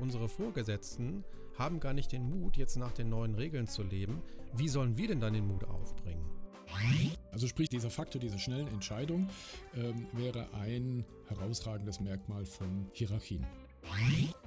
[0.00, 1.24] unsere Vorgesetzten
[1.58, 4.22] haben gar nicht den Mut, jetzt nach den neuen Regeln zu leben.
[4.54, 6.24] Wie sollen wir denn dann den Mut aufbringen?
[7.32, 9.28] Also sprich, dieser Faktor, diese schnellen Entscheidungen
[9.74, 13.46] ähm, wäre ein herausragendes Merkmal von Hierarchien.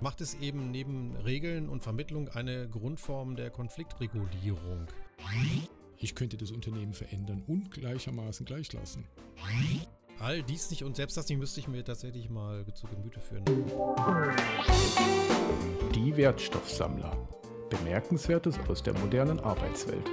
[0.01, 4.87] Macht es eben neben Regeln und Vermittlung eine Grundform der Konfliktregulierung?
[5.97, 9.05] Ich könnte das Unternehmen verändern und gleichermaßen gleichlassen.
[10.21, 13.45] All dies nicht und selbst das nicht müsste ich mir tatsächlich mal zu Gemüte führen.
[15.95, 17.15] Die Wertstoffsammler.
[17.69, 20.09] Bemerkenswertes aus der modernen Arbeitswelt.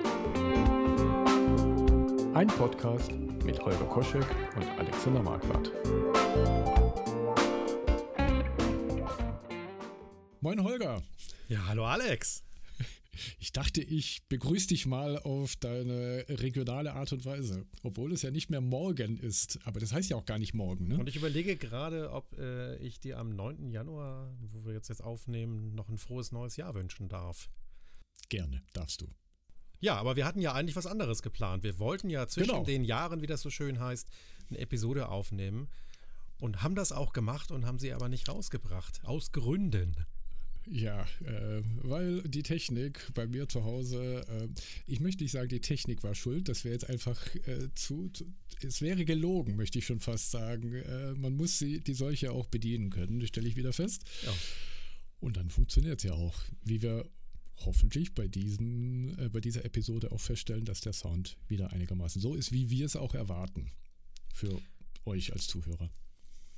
[2.34, 3.10] Ein Podcast
[3.44, 5.72] mit Holger Koschek und Alexander Marquardt.
[10.40, 11.02] Moin Holger.
[11.48, 12.45] Ja, hallo Alex.
[13.38, 18.30] Ich dachte, ich begrüße dich mal auf deine regionale Art und Weise, obwohl es ja
[18.30, 19.58] nicht mehr morgen ist.
[19.64, 20.88] Aber das heißt ja auch gar nicht morgen.
[20.88, 20.98] Ne?
[20.98, 23.70] Und ich überlege gerade, ob äh, ich dir am 9.
[23.70, 27.48] Januar, wo wir jetzt, jetzt aufnehmen, noch ein frohes neues Jahr wünschen darf.
[28.28, 29.06] Gerne, darfst du.
[29.80, 31.62] Ja, aber wir hatten ja eigentlich was anderes geplant.
[31.62, 32.64] Wir wollten ja zwischen Genau.
[32.64, 34.08] den Jahren, wie das so schön heißt,
[34.48, 35.68] eine Episode aufnehmen
[36.38, 39.00] und haben das auch gemacht und haben sie aber nicht rausgebracht.
[39.04, 39.96] Aus Gründen.
[40.68, 44.48] Ja, äh, weil die Technik bei mir zu Hause, äh,
[44.86, 48.24] ich möchte nicht sagen, die Technik war schuld, das wäre jetzt einfach äh, zu, zu,
[48.62, 50.74] es wäre gelogen, möchte ich schon fast sagen.
[50.74, 54.04] Äh, man muss sie, die solche auch bedienen können, das stelle ich wieder fest.
[54.24, 54.34] Ja.
[55.20, 57.08] Und dann funktioniert es ja auch, wie wir
[57.64, 62.34] hoffentlich bei, diesem, äh, bei dieser Episode auch feststellen, dass der Sound wieder einigermaßen so
[62.34, 63.70] ist, wie wir es auch erwarten
[64.32, 64.60] für
[65.04, 65.90] euch als Zuhörer.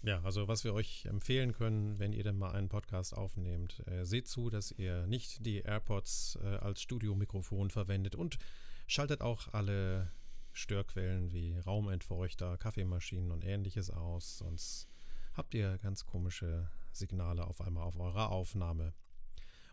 [0.02, 4.04] Ja, also was wir euch empfehlen können, wenn ihr denn mal einen Podcast aufnehmt, äh,
[4.04, 8.38] seht zu, dass ihr nicht die AirPods äh, als Studiomikrofon verwendet und
[8.86, 10.12] schaltet auch alle
[10.52, 14.88] Störquellen wie Raumentfeuchter, Kaffeemaschinen und ähnliches aus, sonst
[15.34, 18.92] habt ihr ganz komische Signale auf einmal auf eurer Aufnahme.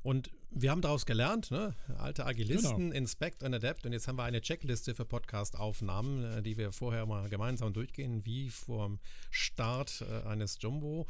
[0.06, 1.73] Und wir haben daraus gelernt, ne?
[1.98, 2.95] alte Agilisten, Genau.
[2.95, 3.88] Inspect und Adapt.
[3.88, 8.24] Und jetzt haben wir eine Checkliste für Podcast-Aufnahmen, äh, die wir vorher mal gemeinsam durchgehen,
[8.24, 9.00] wie vorm
[9.31, 11.07] Start äh, eines Jumbo.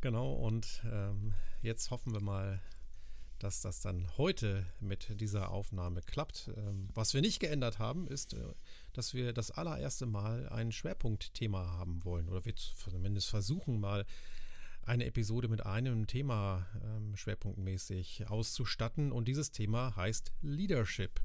[0.00, 2.60] Genau, und ähm, jetzt hoffen wir mal,
[3.40, 6.52] dass das dann heute mit dieser Aufnahme klappt.
[6.56, 8.54] Ähm, was wir nicht geändert haben, ist, äh,
[8.92, 12.28] dass wir das allererste Mal ein Schwerpunktthema haben wollen.
[12.28, 14.06] Oder wir zumindest versuchen mal
[14.88, 19.12] eine Episode mit einem Thema ähm, schwerpunktmäßig auszustatten.
[19.12, 21.20] Und dieses Thema heißt Leadership.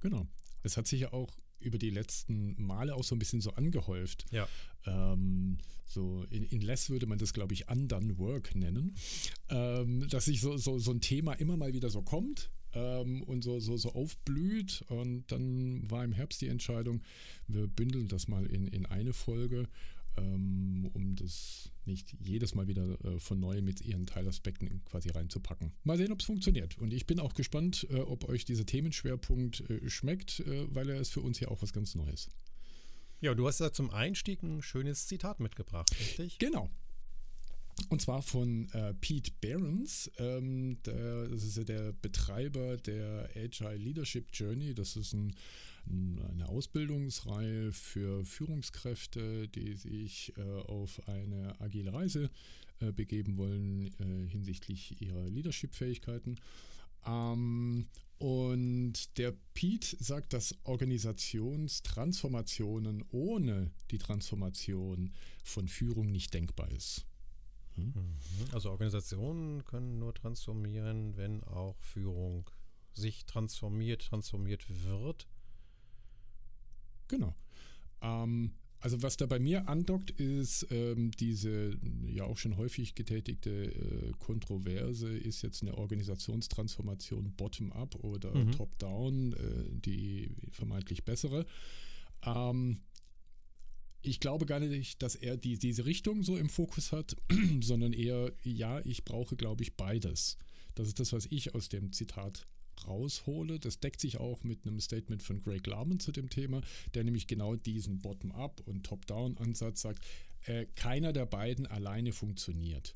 [0.00, 0.26] Genau.
[0.62, 4.24] Es hat sich ja auch über die letzten Male auch so ein bisschen so angehäuft.
[4.30, 4.48] Ja.
[4.86, 8.94] Ähm, so in, in Less würde man das, glaube ich, undone work nennen.
[9.48, 13.42] Ähm, dass sich so, so, so ein Thema immer mal wieder so kommt ähm, und
[13.42, 14.84] so, so, so aufblüht.
[14.88, 17.02] Und dann war im Herbst die Entscheidung,
[17.46, 19.68] wir bündeln das mal in, in eine Folge,
[20.16, 25.72] um das nicht jedes Mal wieder äh, von neu mit ihren Teilaspekten quasi reinzupacken.
[25.84, 26.78] Mal sehen, ob es funktioniert.
[26.78, 31.12] Und ich bin auch gespannt, äh, ob euch dieser Themenschwerpunkt äh, schmeckt, weil er ist
[31.12, 32.28] für uns ja auch was ganz Neues.
[33.20, 36.38] Ja, du hast ja zum Einstieg ein schönes Zitat mitgebracht, richtig?
[36.38, 36.70] Genau.
[37.90, 40.10] Und zwar von äh, Pete Behrens.
[40.18, 44.74] Ähm, der, das ist ja der Betreiber der Agile Leadership Journey.
[44.74, 45.34] Das ist ein,
[45.88, 52.30] ein, eine Ausbildungsreihe für Führungskräfte, die sich äh, auf eine agile Reise
[52.78, 56.36] äh, begeben wollen äh, hinsichtlich ihrer Leadership-Fähigkeiten.
[57.04, 65.10] Ähm, und der Pete sagt, dass Organisationstransformationen ohne die Transformation
[65.42, 67.04] von Führung nicht denkbar ist.
[68.52, 72.48] Also Organisationen können nur transformieren, wenn auch Führung
[72.94, 75.26] sich transformiert, transformiert wird.
[77.08, 77.34] Genau.
[78.02, 78.52] Ähm,
[78.82, 81.76] also was da bei mir andockt, ist ähm, diese
[82.06, 88.52] ja auch schon häufig getätigte äh, Kontroverse, ist jetzt eine Organisationstransformation bottom-up oder Mhm.
[88.52, 89.36] top-down äh,
[89.70, 91.44] die vermeintlich bessere.
[92.24, 92.80] Ähm,
[94.02, 97.16] ich glaube gar nicht, dass er die, diese Richtung so im Fokus hat,
[97.60, 100.38] sondern eher, ja, ich brauche, glaube ich, beides.
[100.74, 102.46] Das ist das, was ich aus dem Zitat
[102.86, 103.58] raushole.
[103.58, 106.62] Das deckt sich auch mit einem Statement von Greg Larman zu dem Thema,
[106.94, 110.04] der nämlich genau diesen Bottom-up und Top-down-Ansatz sagt,
[110.44, 112.94] äh, keiner der beiden alleine funktioniert.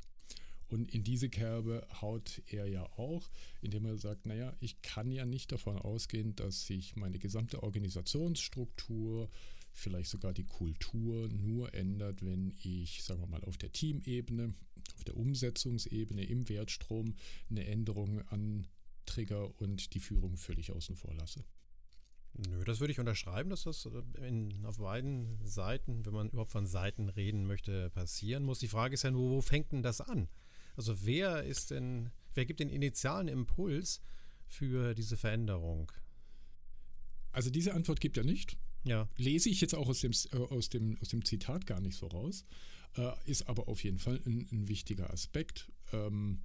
[0.68, 3.30] Und in diese Kerbe haut er ja auch,
[3.60, 9.30] indem er sagt, naja, ich kann ja nicht davon ausgehen, dass sich meine gesamte Organisationsstruktur,
[9.74, 14.54] vielleicht sogar die Kultur nur ändert, wenn ich, sagen wir mal, auf der Teamebene,
[14.94, 17.14] auf der Umsetzungsebene, im Wertstrom
[17.50, 21.44] eine Änderung antrigger und die Führung völlig außen vor lasse.
[22.36, 26.50] Nö, das würde ich unterschreiben, dass das äh, in, auf beiden Seiten, wenn man überhaupt
[26.50, 28.58] von Seiten reden möchte, passieren muss.
[28.58, 30.28] Die Frage ist ja nur, wo fängt denn das an?
[30.76, 34.00] Also wer ist denn, wer gibt den initialen Impuls
[34.48, 35.92] für diese Veränderung?
[37.30, 38.56] Also diese Antwort gibt er nicht.
[38.84, 39.08] Ja.
[39.16, 42.06] Lese ich jetzt auch aus dem, äh, aus dem, aus dem Zitat gar nicht so
[42.06, 42.44] raus,
[42.96, 45.72] äh, ist aber auf jeden Fall ein, ein wichtiger Aspekt.
[45.92, 46.42] Ähm,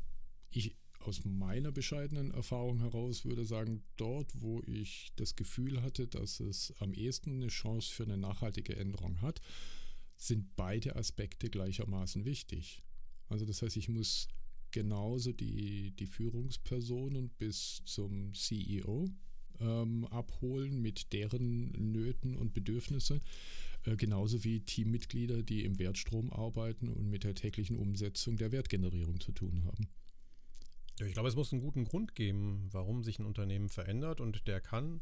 [0.50, 6.40] ich aus meiner bescheidenen Erfahrung heraus würde sagen, dort, wo ich das Gefühl hatte, dass
[6.40, 9.42] es am ehesten eine Chance für eine nachhaltige Änderung hat,
[10.18, 12.84] sind beide Aspekte gleichermaßen wichtig.
[13.30, 14.28] Also das heißt, ich muss
[14.72, 19.10] genauso die, die Führungspersonen bis zum CEO
[19.60, 23.22] ähm, abholen mit deren Nöten und Bedürfnissen,
[23.86, 29.20] äh, genauso wie Teammitglieder, die im Wertstrom arbeiten und mit der täglichen Umsetzung der Wertgenerierung
[29.20, 29.88] zu tun haben.
[31.02, 34.60] Ich glaube, es muss einen guten Grund geben, warum sich ein Unternehmen verändert und der
[34.60, 35.02] kann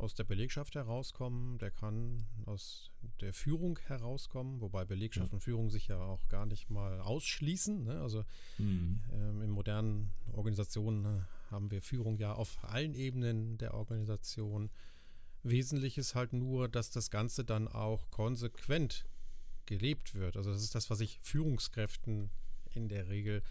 [0.00, 2.90] aus der Belegschaft herauskommen, der kann aus
[3.20, 5.34] der Führung herauskommen, wobei Belegschaft ja.
[5.34, 7.84] und Führung sich ja auch gar nicht mal ausschließen.
[7.84, 8.00] Ne?
[8.00, 8.24] Also
[8.56, 9.02] mhm.
[9.12, 14.70] ähm, in modernen Organisationen äh, haben wir Führung ja auf allen Ebenen der Organisation.
[15.42, 19.06] Wesentlich ist halt nur, dass das Ganze dann auch konsequent
[19.66, 20.36] gelebt wird.
[20.36, 22.30] Also das ist das, was ich Führungskräften
[22.74, 23.42] in der Regel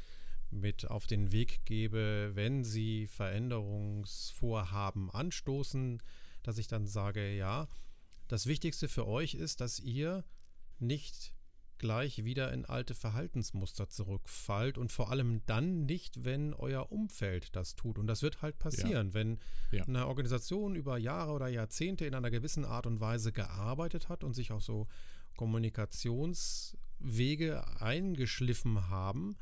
[0.51, 6.01] mit auf den Weg gebe, wenn sie Veränderungsvorhaben anstoßen,
[6.43, 7.67] dass ich dann sage, ja,
[8.27, 10.23] das Wichtigste für euch ist, dass ihr
[10.79, 11.33] nicht
[11.79, 17.75] gleich wieder in alte Verhaltensmuster zurückfallt und vor allem dann nicht, wenn euer Umfeld das
[17.75, 17.97] tut.
[17.97, 19.13] Und das wird halt passieren, ja.
[19.13, 19.39] wenn
[19.71, 19.85] ja.
[19.85, 24.35] eine Organisation über Jahre oder Jahrzehnte in einer gewissen Art und Weise gearbeitet hat und
[24.35, 24.87] sich auch so
[25.37, 29.37] Kommunikationswege eingeschliffen haben.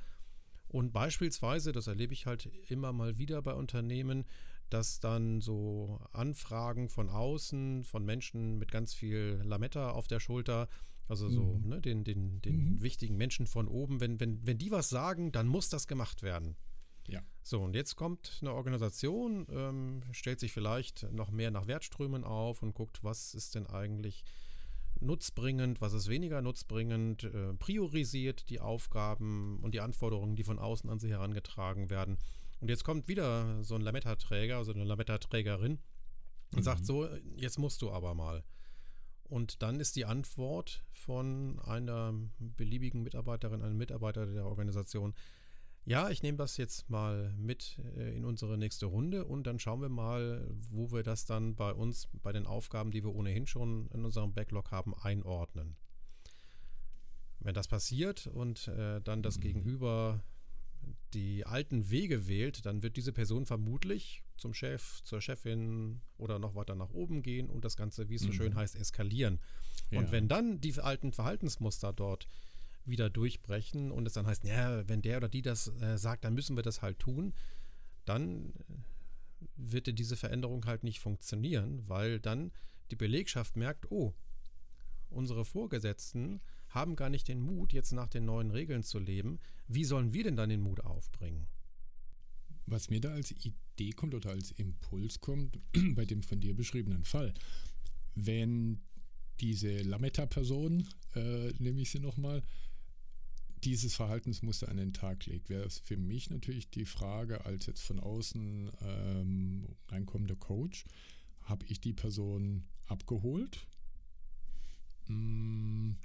[0.69, 4.25] Und beispielsweise, das erlebe ich halt immer mal wieder bei Unternehmen,
[4.69, 10.67] dass dann so Anfragen von außen, von Menschen mit ganz viel Lametta auf der Schulter,
[11.07, 11.69] also so mhm.
[11.69, 12.81] ne, den, den, den mhm.
[12.81, 16.55] wichtigen Menschen von oben, wenn, wenn, wenn die was sagen, dann muss das gemacht werden.
[17.07, 17.21] Ja.
[17.41, 22.61] So, und jetzt kommt eine Organisation, ähm, stellt sich vielleicht noch mehr nach Wertströmen auf
[22.61, 24.25] und guckt, was ist denn eigentlich
[24.99, 30.89] nutzbringend, was ist weniger nutzbringend, äh, priorisiert die Aufgaben und die Anforderungen, die von außen
[30.89, 32.17] an sie herangetragen werden
[32.59, 35.79] und jetzt kommt wieder so ein Lametta-Träger, also eine Lametta-Trägerin
[36.53, 36.63] und mhm.
[36.63, 38.43] sagt so, jetzt musst du aber mal.
[39.29, 45.13] Und dann ist die Antwort von einer beliebigen Mitarbeiterin, einem Mitarbeiter der Organisation,
[45.87, 49.81] ja, ich nehme das jetzt mal mit äh, in unsere nächste Runde und dann schauen
[49.81, 53.87] wir mal, wo wir das dann bei uns, bei den Aufgaben, die wir ohnehin schon
[53.93, 55.77] in unserem Backlog haben, einordnen.
[57.39, 59.41] Wenn das passiert und äh, dann das mhm.
[59.41, 60.23] Gegenüber
[61.13, 66.55] die alten Wege wählt, dann wird diese Person vermutlich zum Chef, zur Chefin oder noch
[66.55, 68.33] weiter nach oben gehen und das Ganze, wie es so mhm.
[68.33, 69.39] schön heißt, eskalieren.
[69.89, 69.99] Ja.
[69.99, 72.27] Und wenn dann die alten Verhaltensmuster dort
[72.85, 76.33] wieder durchbrechen und es dann heißt, ja, wenn der oder die das äh, sagt, dann
[76.33, 77.33] müssen wir das halt tun,
[78.05, 78.53] dann
[79.55, 82.51] wird diese Veränderung halt nicht funktionieren, weil dann
[82.91, 84.13] die Belegschaft merkt, oh,
[85.09, 89.39] unsere Vorgesetzten haben gar nicht den Mut, jetzt nach den neuen Regeln zu leben.
[89.67, 91.47] Wie sollen wir denn dann den Mut aufbringen?
[92.65, 93.53] Was mir da als Idee
[93.95, 95.59] kommt oder als Impuls kommt,
[95.95, 97.33] bei dem von dir beschriebenen Fall,
[98.15, 98.79] wenn
[99.39, 102.43] diese Lametta-Person, äh, nehme ich sie nochmal,
[103.63, 107.81] dieses Verhaltensmuster an den Tag legt, wäre es für mich natürlich die Frage, als jetzt
[107.81, 110.85] von außen ähm, reinkommender Coach,
[111.41, 113.65] habe ich die Person abgeholt?
[115.07, 115.97] Hm,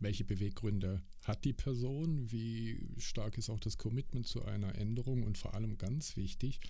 [0.00, 2.30] welche Beweggründe hat die Person?
[2.30, 5.22] Wie stark ist auch das Commitment zu einer Änderung?
[5.22, 6.60] Und vor allem ganz wichtig,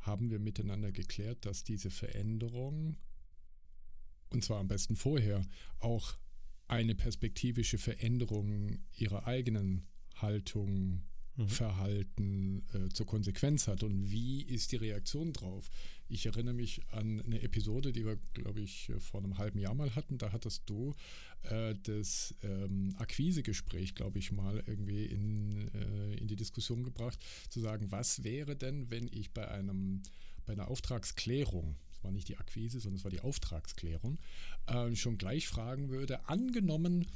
[0.00, 2.96] haben wir miteinander geklärt, dass diese Veränderung,
[4.30, 5.46] und zwar am besten vorher,
[5.78, 6.16] auch
[6.66, 11.02] eine perspektivische Veränderung ihrer eigenen Haltung.
[11.46, 15.70] Verhalten äh, zur Konsequenz hat und wie ist die Reaktion drauf.
[16.08, 19.94] Ich erinnere mich an eine Episode, die wir, glaube ich, vor einem halben Jahr mal
[19.94, 20.18] hatten.
[20.18, 20.94] Da hattest du
[21.44, 27.60] äh, das ähm, Akquisegespräch, glaube ich, mal irgendwie in, äh, in die Diskussion gebracht, zu
[27.60, 30.02] sagen, was wäre denn, wenn ich bei einem
[30.44, 34.18] bei einer Auftragsklärung, es war nicht die Akquise, sondern es war die Auftragsklärung,
[34.66, 37.06] äh, schon gleich fragen würde, angenommen,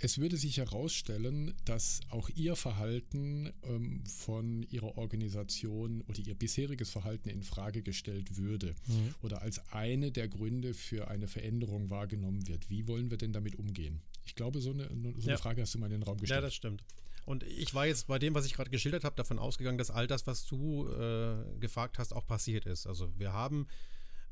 [0.00, 6.90] es würde sich herausstellen, dass auch Ihr Verhalten ähm, von Ihrer Organisation oder Ihr bisheriges
[6.90, 9.14] Verhalten in Frage gestellt würde mhm.
[9.22, 12.70] oder als eine der Gründe für eine Veränderung wahrgenommen wird.
[12.70, 14.00] Wie wollen wir denn damit umgehen?
[14.24, 15.36] Ich glaube, so eine, so eine ja.
[15.36, 16.38] Frage hast du mal in den Raum gestellt.
[16.38, 16.84] Ja, das stimmt.
[17.24, 20.06] Und ich war jetzt bei dem, was ich gerade geschildert habe, davon ausgegangen, dass all
[20.06, 22.86] das, was du äh, gefragt hast, auch passiert ist.
[22.86, 23.66] Also wir haben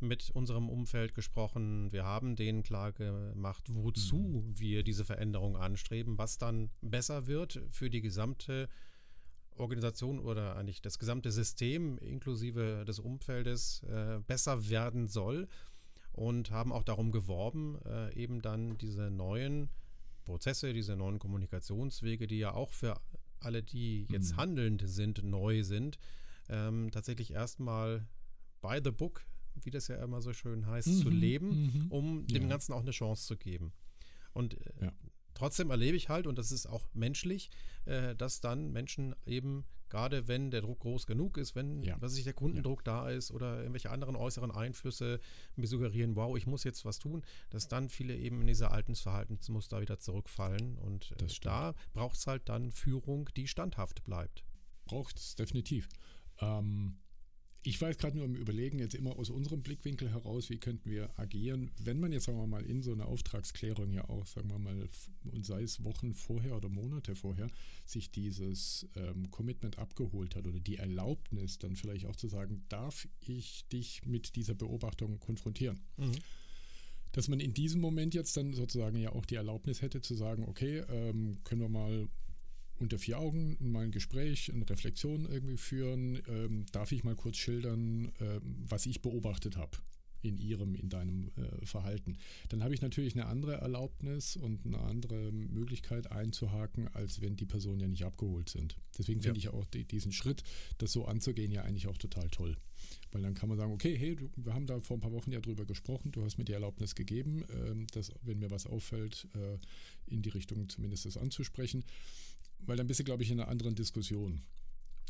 [0.00, 4.58] mit unserem Umfeld gesprochen, wir haben denen klar gemacht, wozu mhm.
[4.58, 8.68] wir diese Veränderung anstreben, was dann besser wird für die gesamte
[9.56, 15.48] Organisation oder eigentlich das gesamte System inklusive des Umfeldes äh, besser werden soll
[16.12, 19.68] und haben auch darum geworben, äh, eben dann diese neuen
[20.24, 23.00] Prozesse, diese neuen Kommunikationswege, die ja auch für
[23.40, 24.36] alle, die jetzt mhm.
[24.36, 25.98] handelnd sind, neu sind,
[26.48, 28.06] ähm, tatsächlich erstmal
[28.60, 29.24] by the book,
[29.62, 31.02] wie das ja immer so schön heißt, mhm.
[31.02, 31.86] zu leben, mhm.
[31.90, 33.72] um dem Ganzen auch eine Chance zu geben.
[34.32, 34.92] Und äh, ja.
[35.34, 37.50] trotzdem erlebe ich halt, und das ist auch menschlich,
[37.86, 41.96] äh, dass dann Menschen eben, gerade wenn der Druck groß genug ist, wenn, ja.
[42.00, 43.04] was ich, der Kundendruck ja.
[43.04, 45.20] da ist oder irgendwelche anderen äußeren Einflüsse
[45.54, 48.94] mir suggerieren, wow, ich muss jetzt was tun, dass dann viele eben in diese alten
[48.94, 50.76] Verhaltensmuster wieder zurückfallen.
[50.76, 54.44] Und äh, da braucht es halt dann Führung, die standhaft bleibt.
[54.84, 55.88] Braucht es definitiv.
[56.40, 56.98] Ähm,
[57.66, 61.10] ich jetzt gerade nur im Überlegen, jetzt immer aus unserem Blickwinkel heraus, wie könnten wir
[61.18, 64.58] agieren, wenn man jetzt, sagen wir mal, in so einer Auftragsklärung ja auch, sagen wir
[64.58, 64.88] mal,
[65.32, 67.50] und sei es Wochen vorher oder Monate vorher,
[67.84, 73.08] sich dieses ähm, Commitment abgeholt hat oder die Erlaubnis, dann vielleicht auch zu sagen, darf
[73.20, 75.80] ich dich mit dieser Beobachtung konfrontieren?
[75.96, 76.12] Mhm.
[77.12, 80.44] Dass man in diesem Moment jetzt dann sozusagen ja auch die Erlaubnis hätte zu sagen,
[80.46, 82.08] okay, ähm, können wir mal
[82.78, 86.22] unter vier Augen mal ein Gespräch, eine Reflexion irgendwie führen.
[86.28, 89.78] Ähm, darf ich mal kurz schildern, ähm, was ich beobachtet habe
[90.22, 92.18] in ihrem, in deinem äh, Verhalten?
[92.48, 97.46] Dann habe ich natürlich eine andere Erlaubnis und eine andere Möglichkeit einzuhaken, als wenn die
[97.46, 98.76] Personen ja nicht abgeholt sind.
[98.98, 99.48] Deswegen finde ja.
[99.48, 100.42] ich auch die, diesen Schritt,
[100.78, 102.56] das so anzugehen, ja eigentlich auch total toll.
[103.12, 105.32] Weil dann kann man sagen, okay, hey, du, wir haben da vor ein paar Wochen
[105.32, 109.28] ja drüber gesprochen, du hast mir die Erlaubnis gegeben, äh, dass, wenn mir was auffällt,
[109.34, 109.58] äh,
[110.12, 111.84] in die Richtung zumindest das anzusprechen.
[112.60, 114.42] Weil dann bist du, glaube ich, in einer anderen Diskussion,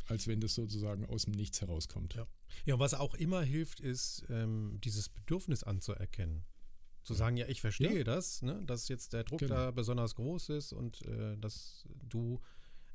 [0.05, 2.15] als wenn das sozusagen aus dem Nichts herauskommt.
[2.15, 2.27] Ja,
[2.65, 6.43] ja was auch immer hilft, ist, ähm, dieses Bedürfnis anzuerkennen.
[7.03, 8.03] Zu sagen, ja, ich verstehe ja.
[8.03, 9.55] das, ne, dass jetzt der Druck genau.
[9.55, 12.41] da besonders groß ist und äh, dass du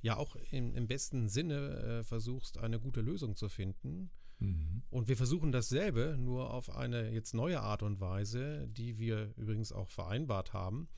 [0.03, 4.11] ja auch im, im besten Sinne äh, versuchst, eine gute Lösung zu finden.
[4.39, 4.83] Mhm.
[4.91, 9.73] Und wir versuchen dasselbe, nur auf eine jetzt neue Art und Weise, die wir übrigens
[9.73, 10.89] auch vereinbart haben.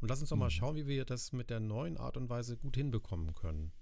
[0.00, 0.50] Und lass uns doch mal mhm.
[0.50, 3.72] schauen, wie wir das mit der neuen Art und Weise gut hinbekommen können.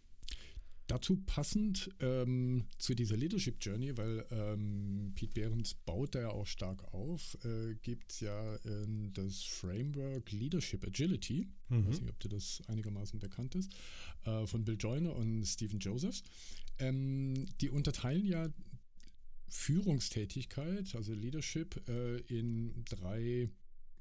[0.88, 6.46] Dazu passend ähm, zu dieser Leadership Journey, weil ähm, Pete Behrens baut da ja auch
[6.46, 11.46] stark auf, äh, gibt es ja äh, das Framework Leadership Agility.
[11.68, 11.80] Mhm.
[11.80, 13.70] Ich weiß nicht, ob dir das einigermaßen bekannt ist,
[14.25, 16.22] äh, von Bill Joyner und Stephen Josephs.
[16.78, 18.48] Ähm, die unterteilen ja
[19.48, 23.50] Führungstätigkeit, also Leadership, äh, in drei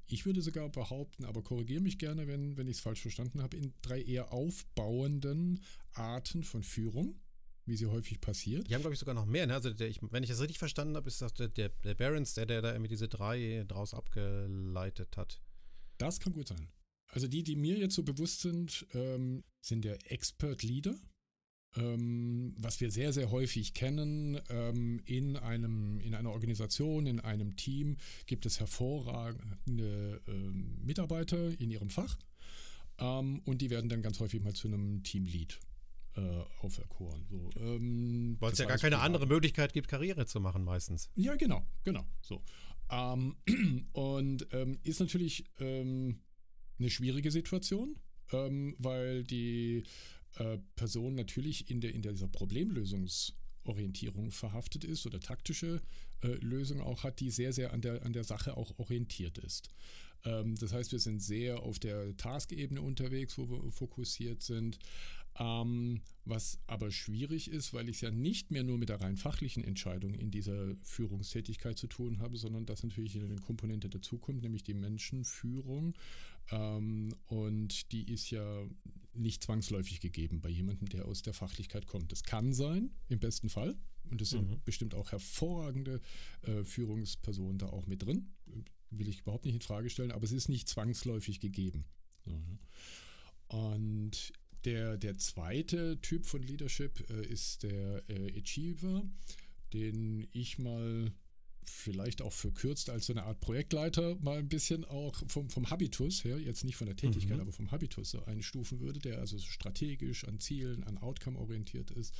[0.08, 3.56] ich würde sogar behaupten, aber korrigiere mich gerne, wenn, wenn ich es falsch verstanden habe,
[3.56, 5.62] in drei eher aufbauenden
[5.92, 7.20] Arten von Führung,
[7.66, 8.68] wie sie häufig passiert.
[8.68, 9.46] Die haben, glaube ich, sogar noch mehr.
[9.46, 9.54] Ne?
[9.54, 12.34] Also, der, ich, wenn ich das richtig verstanden habe, ist das der, der, der Barons,
[12.34, 15.40] der, der da irgendwie diese drei draus abgeleitet hat.
[15.98, 16.68] Das kann gut sein.
[17.10, 20.94] Also die, die mir jetzt so bewusst sind, ähm, sind der Expert Leader,
[21.78, 27.56] ähm, was wir sehr, sehr häufig kennen, ähm, in, einem, in einer Organisation, in einem
[27.56, 32.18] Team gibt es hervorragende ähm, Mitarbeiter in ihrem Fach
[32.98, 35.60] ähm, und die werden dann ganz häufig mal zu einem Teamlead
[36.16, 36.20] äh,
[36.60, 37.24] auferkoren.
[37.30, 41.10] So, ähm, Weil es ja gar keine andere Möglichkeit gibt, Karriere zu machen meistens.
[41.14, 42.04] Ja, genau, genau.
[42.22, 42.42] So.
[42.90, 43.36] Ähm,
[43.92, 44.42] und
[44.82, 46.16] ist natürlich eine
[46.88, 47.96] schwierige Situation,
[48.30, 49.84] weil die
[50.38, 55.80] äh, Person natürlich in, der, in dieser Problemlösungsorientierung verhaftet ist oder taktische
[56.22, 59.68] äh, Lösung auch hat, die sehr, sehr an der, an der Sache auch orientiert ist.
[60.24, 64.78] Ähm, das heißt, wir sind sehr auf der Task-Ebene unterwegs, wo wir fokussiert sind.
[65.40, 69.16] Ähm, was aber schwierig ist, weil ich es ja nicht mehr nur mit der rein
[69.16, 74.64] fachlichen Entscheidung in dieser Führungstätigkeit zu tun habe, sondern dass natürlich eine Komponente dazukommt, nämlich
[74.64, 75.94] die Menschenführung.
[76.50, 78.66] Ähm, und die ist ja
[79.14, 82.12] nicht zwangsläufig gegeben bei jemandem, der aus der Fachlichkeit kommt.
[82.12, 83.76] Das kann sein, im besten Fall.
[84.10, 84.60] Und es sind mhm.
[84.64, 86.00] bestimmt auch hervorragende
[86.42, 88.32] äh, Führungspersonen da auch mit drin.
[88.90, 91.84] Will ich überhaupt nicht in Frage stellen, aber es ist nicht zwangsläufig gegeben.
[92.24, 92.40] So?
[93.48, 94.32] Und
[94.64, 99.04] der, der zweite Typ von Leadership äh, ist der äh, Achiever,
[99.72, 101.12] den ich mal
[101.68, 106.24] vielleicht auch verkürzt als so eine Art Projektleiter mal ein bisschen auch vom, vom Habitus
[106.24, 107.42] her, jetzt nicht von der Tätigkeit, mhm.
[107.42, 112.14] aber vom Habitus so einstufen würde, der also strategisch an Zielen, an Outcome orientiert ist,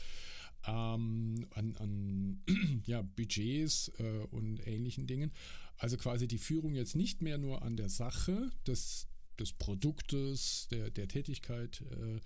[0.67, 2.43] ähm, an, an
[2.87, 5.33] ja, Budgets äh, und ähnlichen Dingen.
[5.77, 9.07] Also quasi die Führung jetzt nicht mehr nur an der Sache des,
[9.39, 12.21] des Produktes, der, der Tätigkeit äh,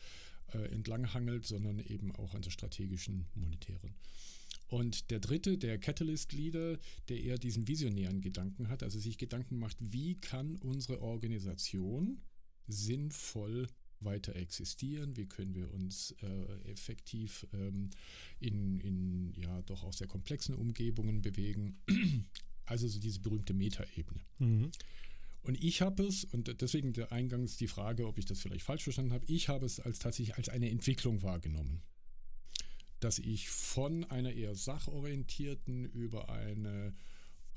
[0.59, 3.95] äh, entlanghangelt, sondern eben auch an der strategischen monetären.
[4.73, 6.79] Und der dritte, der Catalyst Leader,
[7.11, 12.23] der eher diesen visionären Gedanken hat, also sich Gedanken macht, wie kann unsere Organisation
[12.67, 13.67] sinnvoll
[14.01, 17.91] weiter existieren, wie können wir uns äh, effektiv ähm,
[18.41, 21.79] in, in ja doch auch sehr komplexen Umgebungen bewegen.
[22.65, 24.21] Also so diese berühmte Metaebene.
[24.39, 24.71] Mhm.
[25.43, 28.85] Und ich habe es, und deswegen der eingangs die Frage, ob ich das vielleicht falsch
[28.85, 31.83] verstanden habe, ich habe es als tatsächlich als eine Entwicklung wahrgenommen.
[33.03, 36.95] Dass ich von einer eher sachorientierten über eine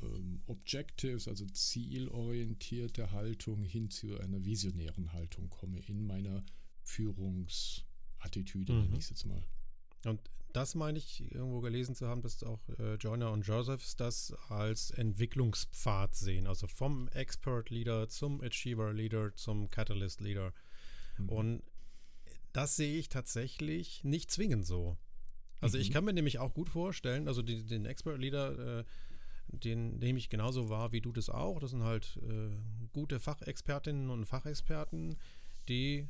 [0.02, 6.44] ähm, Objectives, also zielorientierte Haltung hin zu einer visionären Haltung komme in meiner
[6.82, 8.80] Führungsattitüde, mhm.
[8.82, 9.44] nenne ich es jetzt mal.
[10.06, 10.20] Und
[10.52, 14.90] das meine ich irgendwo gelesen zu haben, dass auch äh, Joyner und Josephs das als
[14.90, 20.54] Entwicklungspfad sehen, also vom Expert Leader zum Achiever Leader zum Catalyst Leader.
[21.18, 21.30] Mhm.
[21.30, 21.64] Und
[22.54, 24.98] das sehe ich tatsächlich nicht zwingend so.
[25.62, 25.82] Also mhm.
[25.82, 28.84] ich kann mir nämlich auch gut vorstellen, also die, den Expert Leader, äh,
[29.48, 31.60] den nehme ich genauso wahr wie du das auch.
[31.60, 32.56] Das sind halt äh,
[32.94, 35.18] gute Fachexpertinnen und Fachexperten,
[35.70, 36.08] die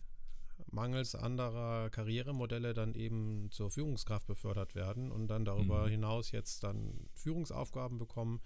[0.72, 5.92] mangels anderer Karrieremodelle dann eben zur Führungskraft befördert werden und dann darüber mhm.
[5.92, 8.42] hinaus jetzt dann Führungsaufgaben bekommen,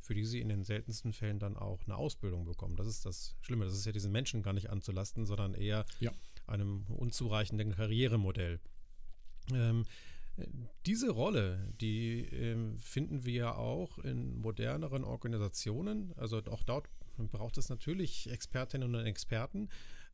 [0.00, 2.76] für die sie in den seltensten Fällen dann auch eine Ausbildung bekommen.
[2.76, 3.64] Das ist das Schlimme.
[3.64, 6.12] Das ist ja diesen Menschen gar nicht anzulasten, sondern eher ja.
[6.46, 8.60] einem unzureichenden Karrieremodell.
[9.52, 9.84] Ähm,
[10.86, 16.12] diese Rolle, die äh, finden wir auch in moderneren Organisationen.
[16.16, 19.68] Also auch dort braucht es natürlich Expertinnen und Experten,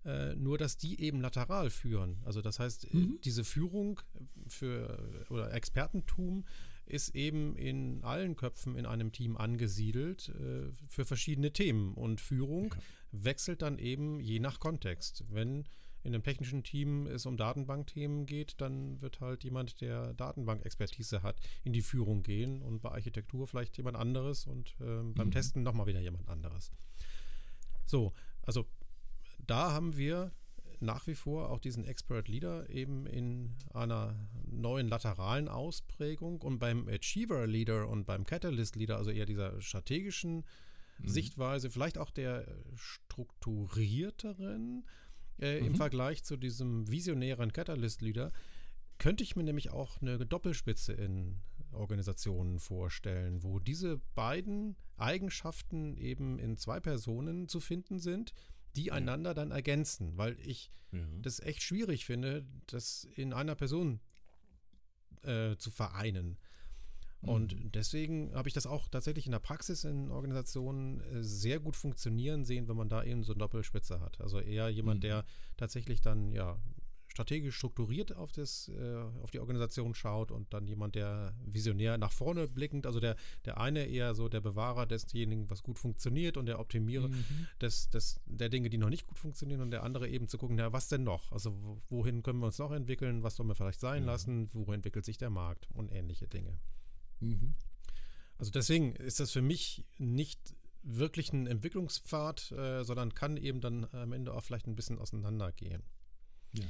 [0.04, 2.18] äh, nur dass die eben lateral führen.
[2.24, 3.18] Also das heißt, äh, mhm.
[3.24, 4.00] diese Führung
[4.46, 6.44] für oder Expertentum
[6.86, 12.74] ist eben in allen Köpfen in einem Team angesiedelt äh, für verschiedene Themen und Führung
[12.74, 12.80] ja.
[13.24, 15.24] wechselt dann eben je nach Kontext.
[15.28, 15.64] Wenn
[16.02, 21.36] in einem technischen Team es um Datenbankthemen geht, dann wird halt jemand, der Datenbankexpertise hat,
[21.62, 25.32] in die Führung gehen und bei Architektur vielleicht jemand anderes und äh, beim mhm.
[25.32, 26.72] Testen nochmal wieder jemand anderes.
[27.86, 28.66] So, also
[29.46, 30.32] da haben wir
[30.80, 34.16] nach wie vor auch diesen Expert Leader eben in einer
[34.46, 40.36] neuen lateralen Ausprägung und beim Achiever Leader und beim Catalyst Leader, also eher dieser strategischen
[40.36, 41.08] mhm.
[41.08, 44.86] Sichtweise, vielleicht auch der strukturierteren
[45.40, 45.66] äh, mhm.
[45.66, 48.32] im Vergleich zu diesem visionären Catalyst Leader,
[48.98, 51.40] könnte ich mir nämlich auch eine Doppelspitze in
[51.72, 58.32] Organisationen vorstellen, wo diese beiden Eigenschaften eben in zwei Personen zu finden sind,
[58.76, 58.94] die ja.
[58.94, 61.00] einander dann ergänzen, weil ich ja.
[61.22, 64.00] das echt schwierig finde, das in einer Person
[65.22, 66.38] äh, zu vereinen.
[67.22, 67.72] Und mhm.
[67.72, 72.44] deswegen habe ich das auch tatsächlich in der Praxis in Organisationen äh, sehr gut funktionieren
[72.44, 74.20] sehen, wenn man da eben so eine Doppelspitze hat.
[74.20, 75.08] Also eher jemand, mhm.
[75.08, 75.24] der
[75.56, 76.58] tatsächlich dann ja
[77.10, 82.12] strategisch strukturiert auf, das, äh, auf die Organisation schaut und dann jemand, der visionär nach
[82.12, 86.46] vorne blickend, also der, der eine eher so der Bewahrer desjenigen, was gut funktioniert und
[86.46, 87.48] der Optimierer mhm.
[87.60, 90.56] des, des, der Dinge, die noch nicht gut funktionieren und der andere eben zu gucken,
[90.58, 91.32] ja, was denn noch?
[91.32, 93.22] Also wohin können wir uns noch entwickeln?
[93.24, 94.12] Was sollen wir vielleicht sein ja.
[94.12, 94.48] lassen?
[94.52, 95.68] Wo entwickelt sich der Markt?
[95.74, 96.58] Und ähnliche Dinge.
[97.20, 97.54] Mhm.
[98.38, 103.86] Also deswegen ist das für mich nicht wirklich ein Entwicklungspfad, äh, sondern kann eben dann
[103.92, 105.82] am Ende auch vielleicht ein bisschen auseinandergehen.
[106.52, 106.64] Ja.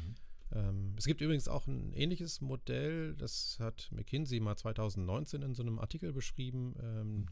[0.53, 5.63] Ähm, es gibt übrigens auch ein ähnliches Modell, das hat McKinsey mal 2019 in so
[5.63, 6.75] einem Artikel beschrieben.
[6.83, 7.27] Ähm, mhm.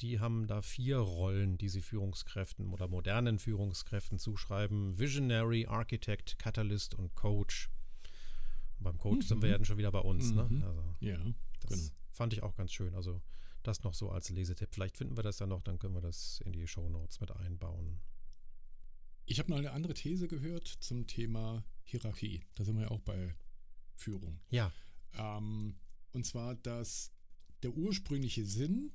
[0.00, 4.98] Die haben da vier Rollen, die sie Führungskräften oder modernen Führungskräften zuschreiben.
[4.98, 7.70] Visionary, Architect, Catalyst und Coach.
[8.78, 9.28] Und beim Coach mhm.
[9.28, 10.32] sind wir ja dann schon wieder bei uns.
[10.32, 10.46] Ne?
[10.50, 10.58] Mhm.
[10.58, 10.66] Ne?
[10.66, 11.18] Also, ja,
[11.60, 11.90] das genau.
[12.16, 12.94] Fand ich auch ganz schön.
[12.94, 13.20] Also
[13.62, 14.68] das noch so als Lesetipp.
[14.72, 17.30] Vielleicht finden wir das ja noch, dann können wir das in die Show Notes mit
[17.30, 18.00] einbauen.
[19.26, 22.42] Ich habe noch eine andere These gehört zum Thema Hierarchie.
[22.54, 23.34] Da sind wir ja auch bei
[23.96, 24.38] Führung.
[24.50, 24.72] Ja.
[25.18, 25.76] Ähm,
[26.12, 27.10] und zwar, dass
[27.62, 28.92] der ursprüngliche Sinn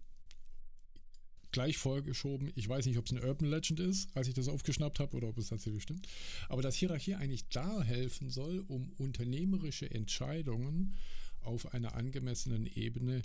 [1.52, 5.00] gleich vorgeschoben, ich weiß nicht, ob es eine Urban Legend ist, als ich das aufgeschnappt
[5.00, 6.08] habe oder ob es tatsächlich stimmt,
[6.48, 10.96] aber dass Hierarchie eigentlich da helfen soll, um unternehmerische Entscheidungen
[11.42, 13.22] auf einer angemessenen Ebene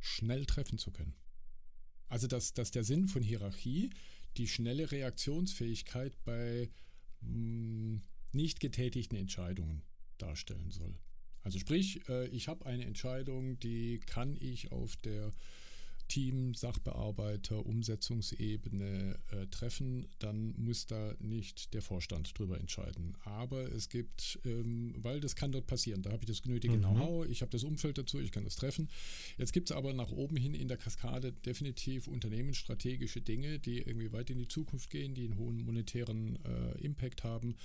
[0.00, 1.14] schnell treffen zu können.
[2.08, 3.90] Also dass, dass der Sinn von Hierarchie
[4.36, 6.70] die schnelle Reaktionsfähigkeit bei
[7.20, 8.02] mh, hm,
[8.32, 9.82] nicht getätigten Entscheidungen
[10.18, 10.98] darstellen soll.
[11.42, 15.32] Also sprich, äh, ich habe eine Entscheidung, die kann ich auf der
[16.12, 23.16] Team, Sachbearbeiter, Umsetzungsebene äh, treffen, dann muss da nicht der Vorstand drüber entscheiden.
[23.24, 26.80] Aber es gibt, ähm, weil das kann dort passieren, da habe ich das genötige mhm.
[26.80, 28.90] Know-how, ich habe das Umfeld dazu, ich kann das treffen.
[29.38, 34.12] Jetzt gibt es aber nach oben hin in der Kaskade definitiv unternehmensstrategische Dinge, die irgendwie
[34.12, 37.56] weit in die Zukunft gehen, die einen hohen monetären äh, Impact haben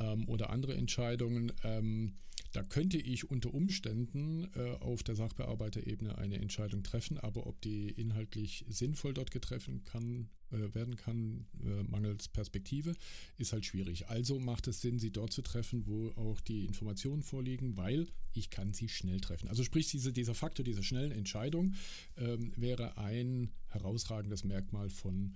[0.00, 1.52] ähm, oder andere Entscheidungen.
[1.62, 2.14] Ähm,
[2.54, 7.88] da könnte ich unter Umständen äh, auf der Sachbearbeiterebene eine Entscheidung treffen, aber ob die
[7.88, 12.94] inhaltlich sinnvoll dort getreffen kann, äh, werden kann, äh, mangels Perspektive,
[13.38, 14.06] ist halt schwierig.
[14.06, 18.50] Also macht es Sinn, sie dort zu treffen, wo auch die Informationen vorliegen, weil ich
[18.50, 19.48] kann sie schnell treffen.
[19.48, 21.74] Also sprich, diese, dieser Faktor dieser schnellen Entscheidung
[22.16, 25.34] ähm, wäre ein herausragendes Merkmal von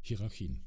[0.00, 0.62] Hierarchien.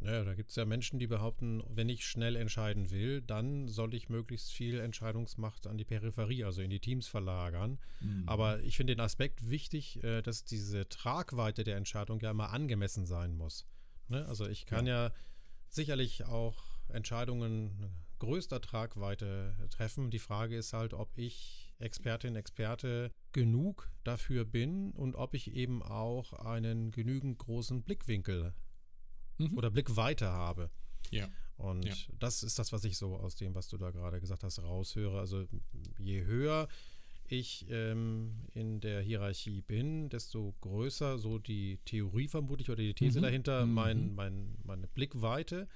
[0.00, 3.94] Naja, da gibt es ja Menschen, die behaupten, wenn ich schnell entscheiden will, dann soll
[3.94, 7.78] ich möglichst viel Entscheidungsmacht an die Peripherie, also in die Teams verlagern.
[8.00, 8.22] Mhm.
[8.26, 13.06] Aber ich finde den Aspekt wichtig, äh, dass diese Tragweite der Entscheidung ja immer angemessen
[13.06, 13.66] sein muss.
[14.06, 14.24] Ne?
[14.26, 15.06] Also ich kann ja.
[15.06, 15.12] ja
[15.68, 20.10] sicherlich auch Entscheidungen größter Tragweite treffen.
[20.10, 25.82] Die Frage ist halt, ob ich Expertin, Experte genug dafür bin und ob ich eben
[25.82, 28.54] auch einen genügend großen Blickwinkel
[29.38, 29.56] mhm.
[29.56, 30.70] oder Blickweite habe.
[31.10, 31.28] Ja.
[31.56, 31.94] Und ja.
[32.18, 35.18] das ist das, was ich so aus dem, was du da gerade gesagt hast, raushöre.
[35.18, 35.46] Also
[35.98, 36.68] je höher
[37.30, 43.18] ich ähm, in der Hierarchie bin, desto größer so die Theorie vermutlich oder die These
[43.18, 43.22] mhm.
[43.22, 43.74] dahinter, mhm.
[43.74, 45.68] Mein, mein, meine Blickweite.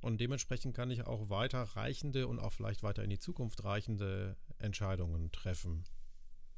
[0.00, 4.36] Und dementsprechend kann ich auch weiter reichende und auch vielleicht weiter in die Zukunft reichende
[4.58, 5.84] Entscheidungen treffen.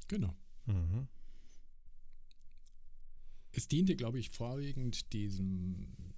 [0.07, 0.35] Genau.
[0.65, 1.07] Mhm.
[3.51, 6.08] Es diente, glaube ich, vorwiegend diesem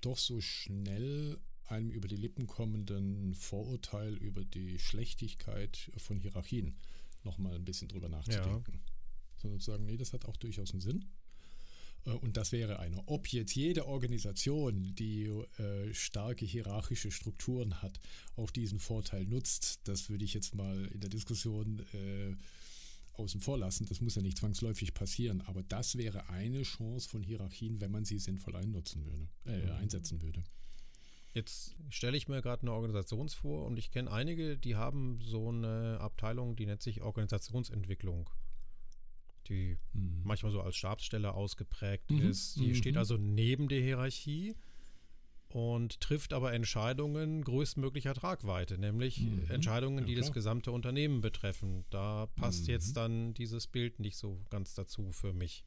[0.00, 6.76] doch so schnell einem über die Lippen kommenden Vorurteil über die Schlechtigkeit von Hierarchien
[7.24, 8.72] nochmal ein bisschen drüber nachzudenken.
[8.72, 8.92] Ja.
[9.42, 11.04] Sondern zu sagen, nee, das hat auch durchaus einen Sinn.
[12.06, 13.02] Äh, und das wäre eine.
[13.06, 15.24] Ob jetzt jede Organisation, die
[15.58, 18.00] äh, starke hierarchische Strukturen hat,
[18.36, 22.34] auch diesen Vorteil nutzt, das würde ich jetzt mal in der Diskussion äh,
[23.18, 23.86] außen vor lassen.
[23.86, 28.04] Das muss ja nicht zwangsläufig passieren, aber das wäre eine Chance von Hierarchien, wenn man
[28.04, 29.72] sie sinnvoll einnutzen würde, äh, mhm.
[29.72, 30.44] einsetzen würde.
[31.34, 35.48] Jetzt stelle ich mir gerade eine Organisation vor und ich kenne einige, die haben so
[35.50, 38.30] eine Abteilung, die nennt sich Organisationsentwicklung,
[39.48, 40.22] die mhm.
[40.24, 42.30] manchmal so als Stabsstelle ausgeprägt mhm.
[42.30, 42.56] ist.
[42.56, 42.74] Die mhm.
[42.74, 44.56] steht also neben der Hierarchie
[45.48, 49.50] und trifft aber Entscheidungen größtmöglicher Tragweite, nämlich mhm.
[49.50, 51.84] Entscheidungen, die ja, das gesamte Unternehmen betreffen.
[51.90, 52.70] Da passt mhm.
[52.70, 55.64] jetzt dann dieses Bild nicht so ganz dazu für mich.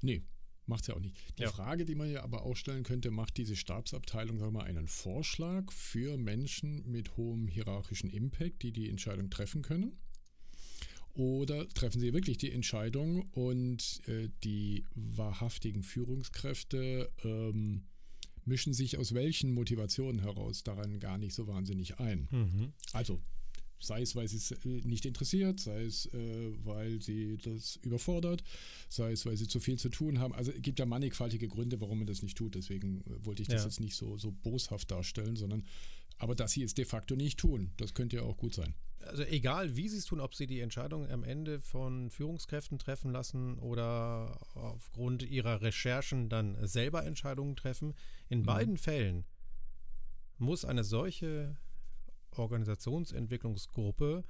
[0.00, 0.22] Nee,
[0.66, 1.16] macht es ja auch nicht.
[1.38, 1.50] Die ja.
[1.50, 4.88] Frage, die man ja aber auch stellen könnte, macht diese Stabsabteilung sagen wir mal, einen
[4.88, 9.98] Vorschlag für Menschen mit hohem hierarchischen Impact, die die Entscheidung treffen können?
[11.12, 17.84] Oder treffen sie wirklich die Entscheidung und äh, die wahrhaftigen Führungskräfte ähm,
[18.46, 22.28] mischen sich aus welchen Motivationen heraus daran gar nicht so wahnsinnig ein.
[22.30, 22.72] Mhm.
[22.92, 23.20] Also
[23.84, 28.42] sei es, weil sie es äh, nicht interessiert, sei es, äh, weil sie das überfordert,
[28.88, 30.34] sei es, weil sie zu viel zu tun haben.
[30.34, 32.54] Also es gibt ja mannigfaltige Gründe, warum man das nicht tut.
[32.54, 33.66] Deswegen äh, wollte ich das ja.
[33.66, 35.64] jetzt nicht so, so boshaft darstellen, sondern
[36.18, 38.74] aber dass sie es de facto nicht tun, das könnte ja auch gut sein
[39.06, 43.10] also egal wie sie es tun, ob sie die Entscheidung am Ende von Führungskräften treffen
[43.10, 47.94] lassen oder aufgrund ihrer Recherchen dann selber Entscheidungen treffen,
[48.28, 48.44] in mhm.
[48.44, 49.24] beiden Fällen
[50.38, 51.56] muss eine solche
[52.32, 54.24] Organisationsentwicklungsgruppe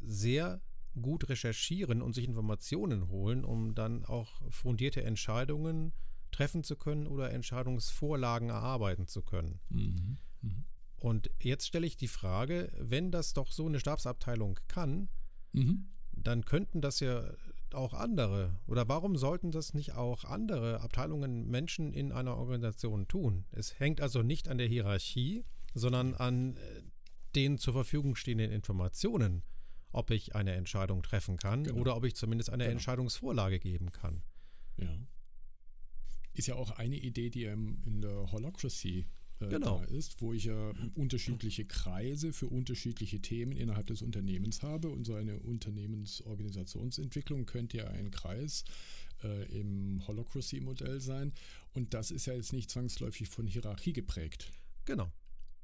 [0.00, 0.60] sehr
[1.00, 5.92] gut recherchieren und sich Informationen holen, um dann auch fundierte Entscheidungen
[6.30, 9.60] treffen zu können oder Entscheidungsvorlagen erarbeiten zu können.
[9.68, 10.18] Mhm.
[10.42, 10.64] Mhm.
[10.96, 15.08] Und jetzt stelle ich die Frage, wenn das doch so eine Stabsabteilung kann,
[15.52, 15.88] mhm.
[16.12, 17.24] dann könnten das ja
[17.74, 18.60] auch andere.
[18.66, 23.46] Oder warum sollten das nicht auch andere Abteilungen, Menschen in einer Organisation tun?
[23.50, 26.82] Es hängt also nicht an der Hierarchie, sondern an äh,
[27.34, 29.42] den zur Verfügung stehenden Informationen,
[29.90, 31.80] ob ich eine Entscheidung treffen kann genau.
[31.80, 32.72] oder ob ich zumindest eine genau.
[32.72, 34.22] Entscheidungsvorlage geben kann.
[34.76, 34.88] Ja.
[36.34, 39.06] Ist ja auch eine Idee, die in der Holacracy
[39.42, 39.78] äh, genau.
[39.78, 44.88] da ist, wo ich ja unterschiedliche Kreise für unterschiedliche Themen innerhalb des Unternehmens habe.
[44.88, 48.64] Und so eine Unternehmensorganisationsentwicklung könnte ja ein Kreis
[49.22, 51.32] äh, im Holocracy-Modell sein.
[51.72, 54.52] Und das ist ja jetzt nicht zwangsläufig von Hierarchie geprägt.
[54.84, 55.10] Genau.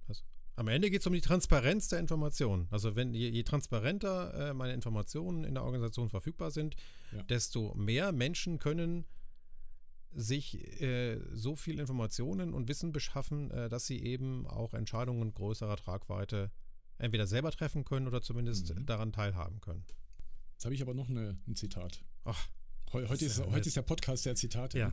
[0.07, 0.23] Also,
[0.57, 2.67] am Ende geht es um die Transparenz der Informationen.
[2.71, 6.77] Also wenn je, je transparenter äh, meine Informationen in der Organisation verfügbar sind,
[7.13, 7.23] ja.
[7.25, 9.05] desto mehr Menschen können
[10.13, 15.77] sich äh, so viel Informationen und Wissen beschaffen, äh, dass sie eben auch Entscheidungen größerer
[15.77, 16.51] Tragweite
[16.99, 18.87] entweder selber treffen können oder zumindest mhm.
[18.87, 19.85] daran teilhaben können.
[20.55, 22.03] Jetzt habe ich aber noch eine, ein Zitat.
[22.25, 22.49] Ach,
[22.93, 24.79] heute, ist, heute ist der Podcast der Zitate.
[24.79, 24.93] Ja.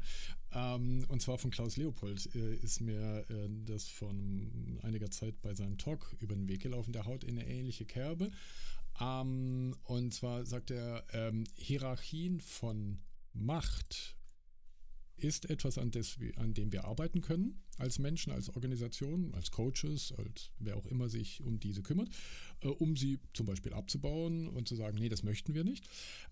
[0.51, 5.55] Ähm, und zwar von Klaus Leopold äh, ist mir äh, das von einiger Zeit bei
[5.55, 6.93] seinem Talk über den Weg gelaufen.
[6.93, 8.31] Der haut in eine ähnliche Kerbe.
[8.99, 12.99] Ähm, und zwar sagt er, ähm, Hierarchien von
[13.33, 14.14] Macht
[15.17, 20.13] ist etwas, an, des, an dem wir arbeiten können, als Menschen, als Organisation, als Coaches,
[20.17, 22.09] als wer auch immer sich um diese kümmert,
[22.61, 25.87] äh, um sie zum Beispiel abzubauen und zu sagen, nee, das möchten wir nicht.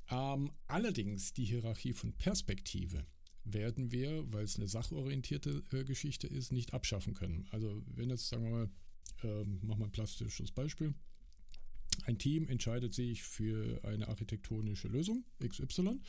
[0.10, 3.06] Ähm, allerdings die Hierarchie von Perspektive
[3.46, 7.46] werden wir, weil es eine sachorientierte äh, Geschichte ist, nicht abschaffen können.
[7.52, 8.69] Also wenn jetzt, sagen wir mal,
[9.24, 10.93] ähm, machen wir ein plastisches Beispiel,
[12.06, 16.00] ein Team entscheidet sich für eine architektonische Lösung, XY, mhm.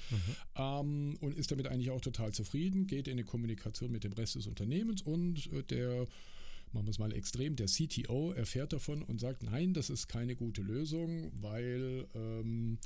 [0.56, 4.34] ähm, und ist damit eigentlich auch total zufrieden, geht in eine Kommunikation mit dem Rest
[4.34, 6.06] des Unternehmens und äh, der,
[6.72, 10.36] machen wir es mal extrem, der CTO erfährt davon und sagt, nein, das ist keine
[10.36, 12.78] gute Lösung, weil ähm,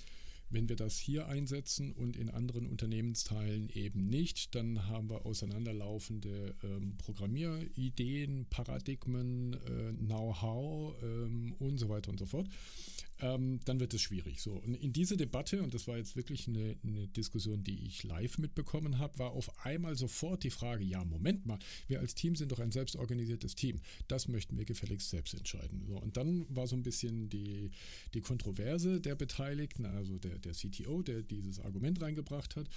[0.50, 6.54] wenn wir das hier einsetzen und in anderen Unternehmensteilen eben nicht, dann haben wir auseinanderlaufende
[6.62, 12.48] ähm, Programmierideen, Paradigmen, äh, Know-how ähm, und so weiter und so fort
[13.20, 14.40] ähm, dann wird es schwierig.
[14.40, 18.04] So, und in diese Debatte, und das war jetzt wirklich eine, eine Diskussion, die ich
[18.04, 22.36] live mitbekommen habe, war auf einmal sofort die Frage: Ja, Moment mal, wir als Team
[22.36, 23.80] sind doch ein selbstorganisiertes Team.
[24.06, 25.84] Das möchten wir gefälligst selbst entscheiden.
[25.86, 27.70] So, und dann war so ein bisschen die,
[28.14, 32.68] die Kontroverse der Beteiligten, also der, der CTO, der dieses Argument reingebracht hat,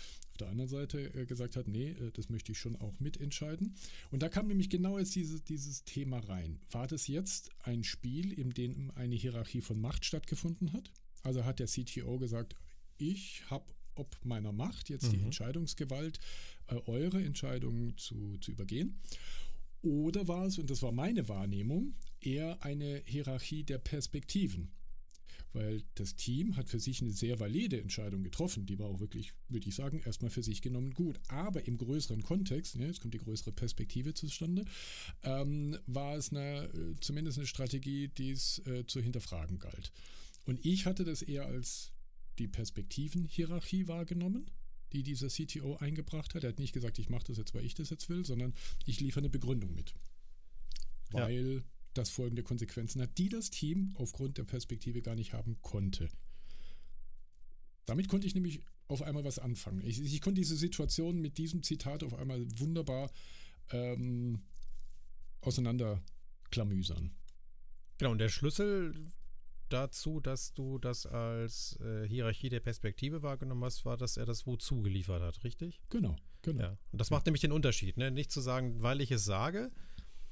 [0.42, 3.76] der anderen Seite äh, gesagt hat: Nee, äh, das möchte ich schon auch mitentscheiden.
[4.12, 6.60] Und da kam nämlich genau jetzt diese, dieses Thema rein.
[6.72, 10.92] War das jetzt ein Spiel, in dem eine Hierarchie von Macht stattgefunden hat.
[11.24, 12.56] Also hat der CTO gesagt,
[12.98, 15.18] ich habe ob meiner Macht jetzt mhm.
[15.18, 16.20] die Entscheidungsgewalt,
[16.68, 19.00] äh, eure Entscheidungen zu, zu übergehen.
[19.82, 24.72] Oder war es, und das war meine Wahrnehmung, eher eine Hierarchie der Perspektiven.
[25.54, 28.66] Weil das Team hat für sich eine sehr valide Entscheidung getroffen.
[28.66, 31.20] Die war auch wirklich, würde ich sagen, erstmal für sich genommen gut.
[31.28, 34.66] Aber im größeren Kontext, ja, jetzt kommt die größere Perspektive zustande,
[35.24, 39.92] ähm, war es eine, äh, zumindest eine Strategie, die es äh, zu hinterfragen galt.
[40.46, 41.92] Und ich hatte das eher als
[42.40, 44.50] die Perspektivenhierarchie wahrgenommen,
[44.94, 46.44] die dieser CTO eingebracht hat.
[46.44, 48.54] Er hat nicht gesagt, ich mache das jetzt, weil ich das jetzt will, sondern
[48.86, 49.94] ich liefere eine Begründung mit.
[51.12, 51.62] Weil ja.
[51.94, 56.10] Das folgende Konsequenzen hat, die das Team aufgrund der Perspektive gar nicht haben konnte.
[57.86, 59.82] Damit konnte ich nämlich auf einmal was anfangen.
[59.82, 63.12] Ich, ich konnte diese Situation mit diesem Zitat auf einmal wunderbar
[63.72, 64.42] ähm,
[65.42, 67.12] auseinanderklamüsern.
[67.98, 68.94] Genau, und der Schlüssel
[69.70, 74.46] dazu, dass du das als äh, Hierarchie der Perspektive wahrgenommen hast, war, dass er das
[74.46, 75.82] Wozu geliefert hat, richtig?
[75.90, 76.62] Genau, genau.
[76.62, 76.78] Ja.
[76.92, 78.12] Und das macht nämlich den Unterschied, ne?
[78.12, 79.72] Nicht zu sagen, weil ich es sage,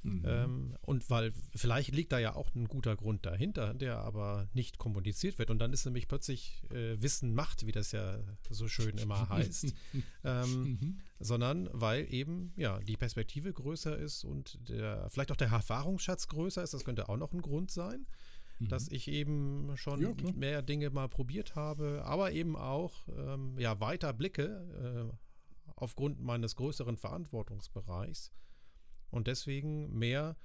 [0.02, 0.22] Mhm.
[0.24, 4.78] Ähm, und weil vielleicht liegt da ja auch ein guter Grund dahinter, der aber nicht
[4.78, 5.50] kommuniziert wird.
[5.50, 9.74] Und dann ist nämlich plötzlich äh, Wissen Macht, wie das ja so schön immer heißt.
[10.24, 10.98] ähm, mhm.
[11.18, 16.62] Sondern weil eben ja die Perspektive größer ist und der, vielleicht auch der Erfahrungsschatz größer
[16.62, 16.72] ist.
[16.72, 18.06] Das könnte auch noch ein Grund sein
[18.68, 18.96] dass mhm.
[18.96, 24.12] ich eben schon ja, mehr Dinge mal probiert habe, aber eben auch ähm, ja, weiter
[24.12, 25.16] blicke äh,
[25.76, 28.30] aufgrund meines größeren Verantwortungsbereichs
[29.10, 30.36] und deswegen mehr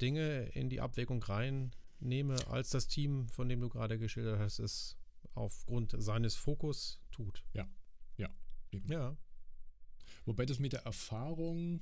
[0.00, 4.96] Dinge in die Abwägung reinnehme, als das Team, von dem du gerade geschildert hast, es
[5.34, 7.44] aufgrund seines Fokus tut.
[7.52, 7.68] Ja,
[8.16, 8.28] ja.
[8.70, 8.90] Eben.
[8.90, 9.16] Ja.
[10.24, 11.80] Wobei das mit der Erfahrung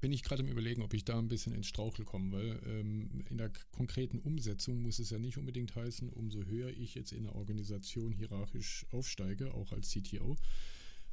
[0.00, 3.24] bin ich gerade im Überlegen, ob ich da ein bisschen ins Strauchel komme, weil ähm,
[3.28, 7.24] in der konkreten Umsetzung muss es ja nicht unbedingt heißen, umso höher ich jetzt in
[7.24, 10.36] der Organisation hierarchisch aufsteige, auch als CTO,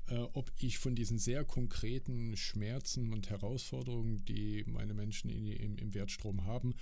[0.08, 5.78] äh, ob ich von diesen sehr konkreten Schmerzen und Herausforderungen, die meine Menschen in, im,
[5.78, 6.76] im Wertstrom haben,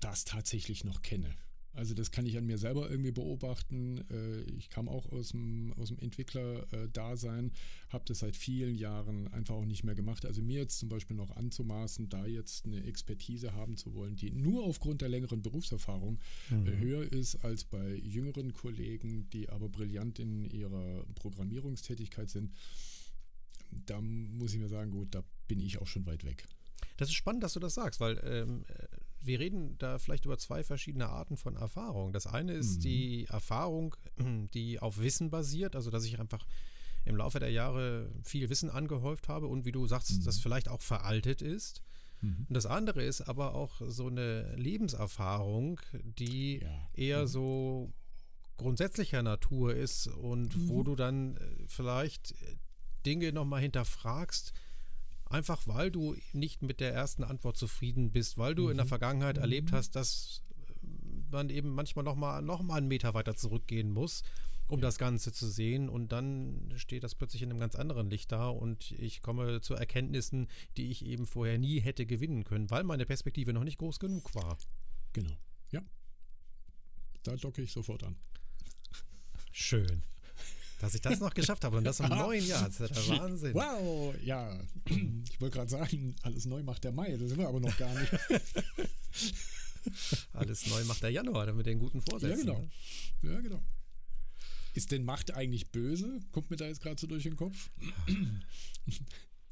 [0.00, 1.36] das tatsächlich noch kenne.
[1.76, 4.04] Also das kann ich an mir selber irgendwie beobachten.
[4.10, 7.52] Äh, ich kam auch aus dem, aus dem Entwickler-Dasein,
[7.90, 10.24] habe das seit vielen Jahren einfach auch nicht mehr gemacht.
[10.24, 14.32] Also mir jetzt zum Beispiel noch anzumaßen, da jetzt eine Expertise haben zu wollen, die
[14.32, 16.18] nur aufgrund der längeren Berufserfahrung
[16.50, 16.78] äh, mhm.
[16.78, 22.52] höher ist als bei jüngeren Kollegen, die aber brillant in ihrer Programmierungstätigkeit sind.
[23.84, 26.44] Da muss ich mir sagen, gut, da bin ich auch schon weit weg.
[26.96, 28.64] Das ist spannend, dass du das sagst, weil ähm,
[29.20, 32.12] wir reden da vielleicht über zwei verschiedene Arten von Erfahrung.
[32.12, 32.80] Das eine ist mhm.
[32.80, 33.94] die Erfahrung,
[34.54, 36.46] die auf Wissen basiert, also dass ich einfach
[37.04, 40.24] im Laufe der Jahre viel Wissen angehäuft habe und wie du sagst, mhm.
[40.24, 41.82] das vielleicht auch veraltet ist.
[42.20, 42.46] Mhm.
[42.48, 46.88] Und das andere ist aber auch so eine Lebenserfahrung, die ja.
[46.94, 47.26] eher mhm.
[47.28, 47.92] so
[48.56, 50.84] grundsätzlicher Natur ist und wo mhm.
[50.84, 52.34] du dann äh, vielleicht
[53.04, 54.52] Dinge nochmal hinterfragst,
[55.28, 58.70] Einfach weil du nicht mit der ersten Antwort zufrieden bist, weil du mhm.
[58.70, 58.90] in der mhm.
[58.90, 59.42] Vergangenheit mhm.
[59.42, 60.42] erlebt hast, dass
[61.30, 64.22] man eben manchmal nochmal noch mal einen Meter weiter zurückgehen muss,
[64.68, 64.82] um ja.
[64.82, 65.88] das Ganze zu sehen.
[65.88, 69.74] Und dann steht das plötzlich in einem ganz anderen Licht da und ich komme zu
[69.74, 73.98] Erkenntnissen, die ich eben vorher nie hätte gewinnen können, weil meine Perspektive noch nicht groß
[73.98, 74.56] genug war.
[75.12, 75.36] Genau.
[75.72, 75.82] Ja.
[77.24, 78.16] Da docke ich sofort an.
[79.50, 80.04] Schön.
[80.80, 82.68] Dass ich das noch geschafft habe und das im neuen Jahr.
[82.68, 83.54] Das ist der Wahnsinn.
[83.54, 84.60] Wow, ja.
[85.30, 87.16] Ich wollte gerade sagen, alles neu macht der Mai.
[87.16, 88.12] Das sind wir aber noch gar nicht.
[90.32, 92.48] alles neu macht der Januar, damit den guten Vorsätzen.
[92.48, 92.68] Ja, genau.
[93.22, 93.62] Ja, genau.
[94.74, 96.20] Ist denn Macht eigentlich böse?
[96.32, 97.70] Kommt mir da jetzt gerade so durch den Kopf?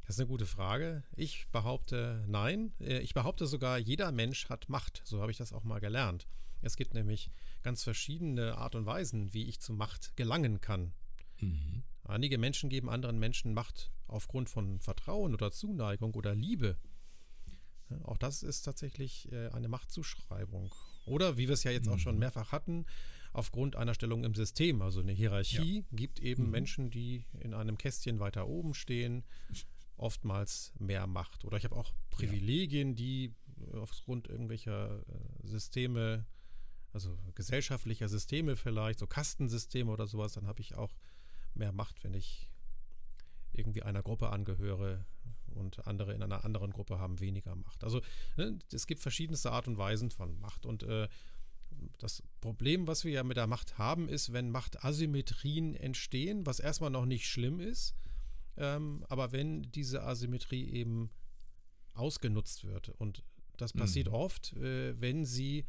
[0.06, 1.02] Das ist eine gute Frage.
[1.16, 2.74] Ich behaupte nein.
[2.78, 5.00] Äh, ich behaupte sogar, jeder Mensch hat Macht.
[5.04, 6.26] So habe ich das auch mal gelernt.
[6.60, 7.30] Es gibt nämlich
[7.62, 10.92] ganz verschiedene Art und Weisen, wie ich zu Macht gelangen kann.
[11.40, 11.83] Mhm.
[12.05, 16.77] Einige Menschen geben anderen Menschen Macht aufgrund von Vertrauen oder Zuneigung oder Liebe.
[18.03, 20.75] Auch das ist tatsächlich äh, eine Machtzuschreibung.
[21.07, 22.20] Oder wie wir es ja jetzt auch schon mhm.
[22.20, 22.87] mehrfach hatten,
[23.33, 24.81] aufgrund einer Stellung im System.
[24.83, 25.85] Also eine Hierarchie ja.
[25.92, 26.51] gibt eben mhm.
[26.51, 29.25] Menschen, die in einem Kästchen weiter oben stehen,
[29.97, 31.44] oftmals mehr Macht.
[31.44, 32.94] Oder ich habe auch Privilegien, ja.
[32.94, 33.35] die
[33.73, 36.27] aufgrund irgendwelcher äh, Systeme,
[36.92, 40.94] also gesellschaftlicher Systeme vielleicht, so Kastensysteme oder sowas, dann habe ich auch
[41.56, 42.50] mehr Macht, wenn ich
[43.52, 45.04] irgendwie einer Gruppe angehöre
[45.46, 47.84] und andere in einer anderen Gruppe haben weniger Macht.
[47.84, 48.00] Also
[48.36, 51.08] ne, es gibt verschiedenste Art und Weisen von Macht und äh,
[51.98, 56.90] das Problem, was wir ja mit der Macht haben, ist, wenn Machtasymmetrien entstehen, was erstmal
[56.90, 57.94] noch nicht schlimm ist,
[58.56, 61.10] ähm, aber wenn diese Asymmetrie eben
[61.94, 63.24] ausgenutzt wird und
[63.56, 64.14] das passiert mhm.
[64.14, 65.66] oft, äh, wenn sie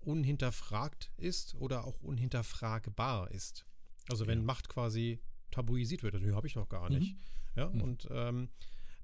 [0.00, 3.64] unhinterfragt ist oder auch unhinterfragbar ist.
[4.08, 4.44] Also wenn ja.
[4.44, 7.14] Macht quasi tabuisiert wird, also habe ich doch gar nicht.
[7.14, 7.20] Mhm.
[7.56, 7.82] Ja, mhm.
[7.82, 8.48] und ähm,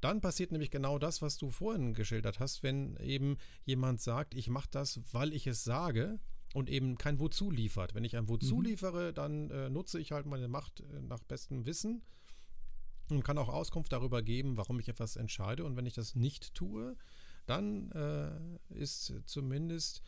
[0.00, 4.48] dann passiert nämlich genau das, was du vorhin geschildert hast, wenn eben jemand sagt, ich
[4.48, 6.18] mache das, weil ich es sage
[6.54, 7.94] und eben kein Wozu liefert.
[7.94, 8.64] Wenn ich ein Wozu mhm.
[8.64, 12.02] liefere, dann äh, nutze ich halt meine Macht äh, nach bestem Wissen
[13.10, 15.64] und kann auch Auskunft darüber geben, warum ich etwas entscheide.
[15.64, 16.96] Und wenn ich das nicht tue,
[17.46, 20.02] dann äh, ist zumindest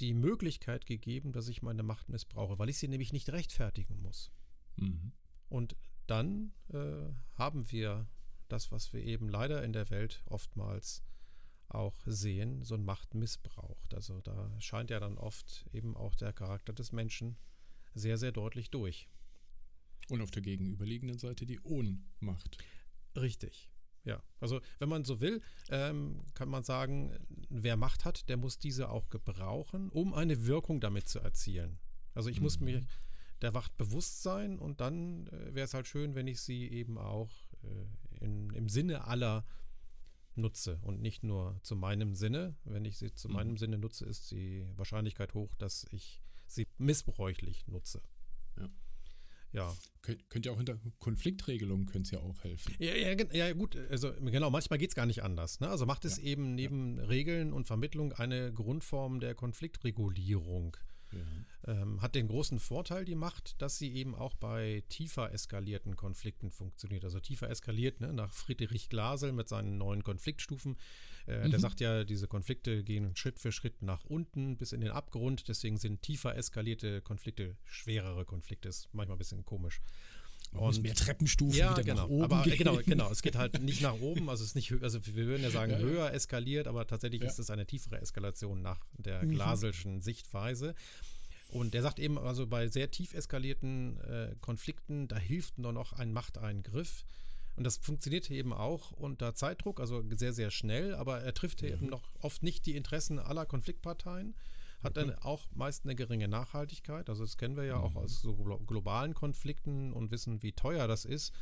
[0.00, 4.30] die Möglichkeit gegeben, dass ich meine Macht missbrauche, weil ich sie nämlich nicht rechtfertigen muss.
[4.76, 5.12] Mhm.
[5.48, 5.76] Und
[6.06, 8.08] dann äh, haben wir
[8.48, 11.02] das, was wir eben leider in der Welt oftmals
[11.68, 13.78] auch sehen, so ein Machtmissbrauch.
[13.92, 17.36] Also da scheint ja dann oft eben auch der Charakter des Menschen
[17.94, 19.08] sehr, sehr deutlich durch.
[20.10, 22.58] Und auf der gegenüberliegenden Seite die Ohnmacht.
[23.16, 23.70] Richtig.
[24.04, 25.40] Ja, also wenn man so will,
[25.70, 27.16] ähm, kann man sagen,
[27.48, 31.78] wer Macht hat, der muss diese auch gebrauchen, um eine Wirkung damit zu erzielen.
[32.12, 32.44] Also ich mhm.
[32.44, 32.86] muss mir
[33.40, 36.98] der Macht bewusst sein und dann äh, wäre es halt schön, wenn ich sie eben
[36.98, 37.30] auch
[37.62, 39.44] äh, in, im Sinne aller
[40.36, 42.56] nutze und nicht nur zu meinem Sinne.
[42.64, 43.34] Wenn ich sie zu mhm.
[43.34, 48.02] meinem Sinne nutze, ist die Wahrscheinlichkeit hoch, dass ich sie missbräuchlich nutze.
[48.58, 48.68] Ja.
[49.54, 49.74] Ja.
[50.02, 52.74] Könnt, könnt ihr auch hinter Konfliktregelungen könnt ja auch helfen.
[52.78, 55.60] Ja, ja, ja, gut, also genau, manchmal geht es gar nicht anders.
[55.60, 55.68] Ne?
[55.68, 56.24] Also macht es ja.
[56.24, 57.04] eben neben ja.
[57.04, 60.76] Regeln und Vermittlung eine Grundform der Konfliktregulierung.
[61.66, 66.50] Ähm, hat den großen Vorteil, die Macht, dass sie eben auch bei tiefer eskalierten Konflikten
[66.50, 67.04] funktioniert.
[67.04, 68.12] Also tiefer eskaliert, ne?
[68.12, 70.76] nach Friedrich Glasel mit seinen neuen Konfliktstufen.
[71.26, 71.50] Äh, mhm.
[71.50, 75.48] Der sagt ja, diese Konflikte gehen Schritt für Schritt nach unten bis in den Abgrund.
[75.48, 78.68] Deswegen sind tiefer eskalierte Konflikte schwerere Konflikte.
[78.68, 79.80] Ist manchmal ein bisschen komisch.
[80.54, 82.22] Und mehr Treppenstufen ja, genau.
[82.22, 82.58] aber gehen.
[82.58, 83.10] genau, genau.
[83.10, 85.72] Es geht halt nicht nach oben, also es ist nicht, also wir würden ja sagen
[85.72, 87.28] ja, höher eskaliert, aber tatsächlich ja.
[87.28, 89.30] ist es eine tiefere Eskalation nach der mhm.
[89.30, 90.74] Glaselschen Sichtweise.
[91.50, 95.92] Und der sagt eben, also bei sehr tief eskalierten äh, Konflikten, da hilft nur noch
[95.92, 97.04] ein Machteingriff.
[97.56, 101.68] Und das funktioniert eben auch unter Zeitdruck, also sehr, sehr schnell, aber er trifft mhm.
[101.68, 104.34] eben noch oft nicht die Interessen aller Konfliktparteien
[104.84, 107.08] hat dann auch meist eine geringe Nachhaltigkeit.
[107.08, 107.84] Also das kennen wir ja mhm.
[107.84, 111.32] auch aus so globalen Konflikten und wissen, wie teuer das ist,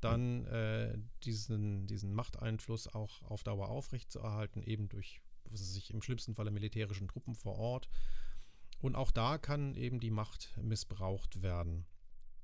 [0.00, 6.34] dann äh, diesen, diesen Machteinfluss auch auf Dauer aufrechtzuerhalten, eben durch was sich im schlimmsten
[6.34, 7.88] Falle militärischen Truppen vor Ort.
[8.80, 11.86] Und auch da kann eben die Macht missbraucht werden.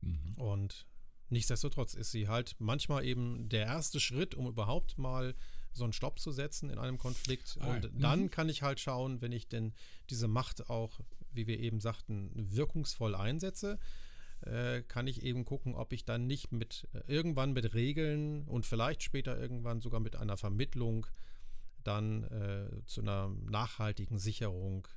[0.01, 0.35] Mhm.
[0.37, 0.87] Und
[1.29, 5.35] nichtsdestotrotz ist sie halt manchmal eben der erste Schritt, um überhaupt mal
[5.77, 7.59] so einen Stopp zu setzen in einem Konflikt.
[7.61, 8.31] Ah, und dann mhm.
[8.31, 9.73] kann ich halt schauen, wenn ich denn
[10.11, 11.01] diese Macht auch,
[11.33, 13.79] wie wir eben sagten, wirkungsvoll einsetze,
[14.43, 18.67] äh, kann ich eben gucken, ob ich dann nicht mit äh, irgendwann mit Regeln und
[18.67, 21.07] vielleicht später irgendwann sogar mit einer Vermittlung
[21.83, 24.89] dann äh, zu einer nachhaltigen Sicherung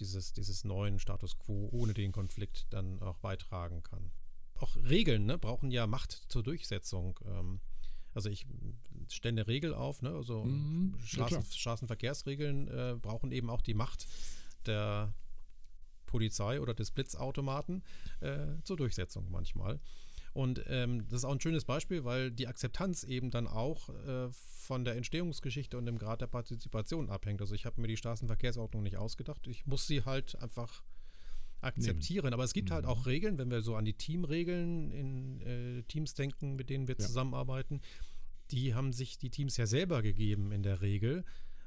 [0.00, 4.10] dieses, dieses neuen Status quo ohne den Konflikt dann auch beitragen kann.
[4.54, 7.18] Auch Regeln ne, brauchen ja Macht zur Durchsetzung.
[7.24, 7.60] Ähm,
[8.14, 8.46] also ich
[9.08, 10.10] stelle eine Regel auf, ne?
[10.10, 14.06] also mhm, Straßen, Straßenverkehrsregeln äh, brauchen eben auch die Macht
[14.66, 15.12] der
[16.06, 17.82] Polizei oder des Blitzautomaten
[18.20, 19.80] äh, zur Durchsetzung manchmal.
[20.32, 24.28] Und ähm, das ist auch ein schönes Beispiel, weil die Akzeptanz eben dann auch äh,
[24.30, 27.40] von der Entstehungsgeschichte und dem Grad der Partizipation abhängt.
[27.40, 29.46] Also ich habe mir die Straßenverkehrsordnung nicht ausgedacht.
[29.48, 30.84] Ich muss sie halt einfach
[31.60, 32.24] akzeptieren.
[32.24, 32.34] Nehmen.
[32.34, 32.90] Aber es gibt halt mhm.
[32.90, 36.96] auch Regeln, wenn wir so an die Teamregeln in äh, Teams denken, mit denen wir
[36.98, 37.06] ja.
[37.06, 37.80] zusammenarbeiten,
[38.50, 41.24] die haben sich die Teams ja selber gegeben in der Regel,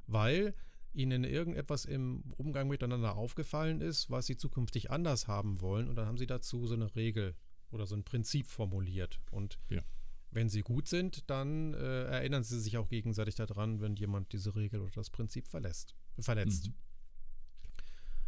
[0.08, 0.54] weil
[0.94, 5.88] ihnen irgendetwas im Umgang miteinander aufgefallen ist, was sie zukünftig anders haben wollen.
[5.88, 7.36] Und dann haben sie dazu so eine Regel
[7.72, 9.20] oder so ein Prinzip formuliert.
[9.32, 9.82] Und ja.
[10.32, 14.56] wenn sie gut sind, dann äh, erinnern sie sich auch gegenseitig daran, wenn jemand diese
[14.56, 16.68] Regel oder das Prinzip verlässt, verletzt.
[16.68, 16.74] Mhm.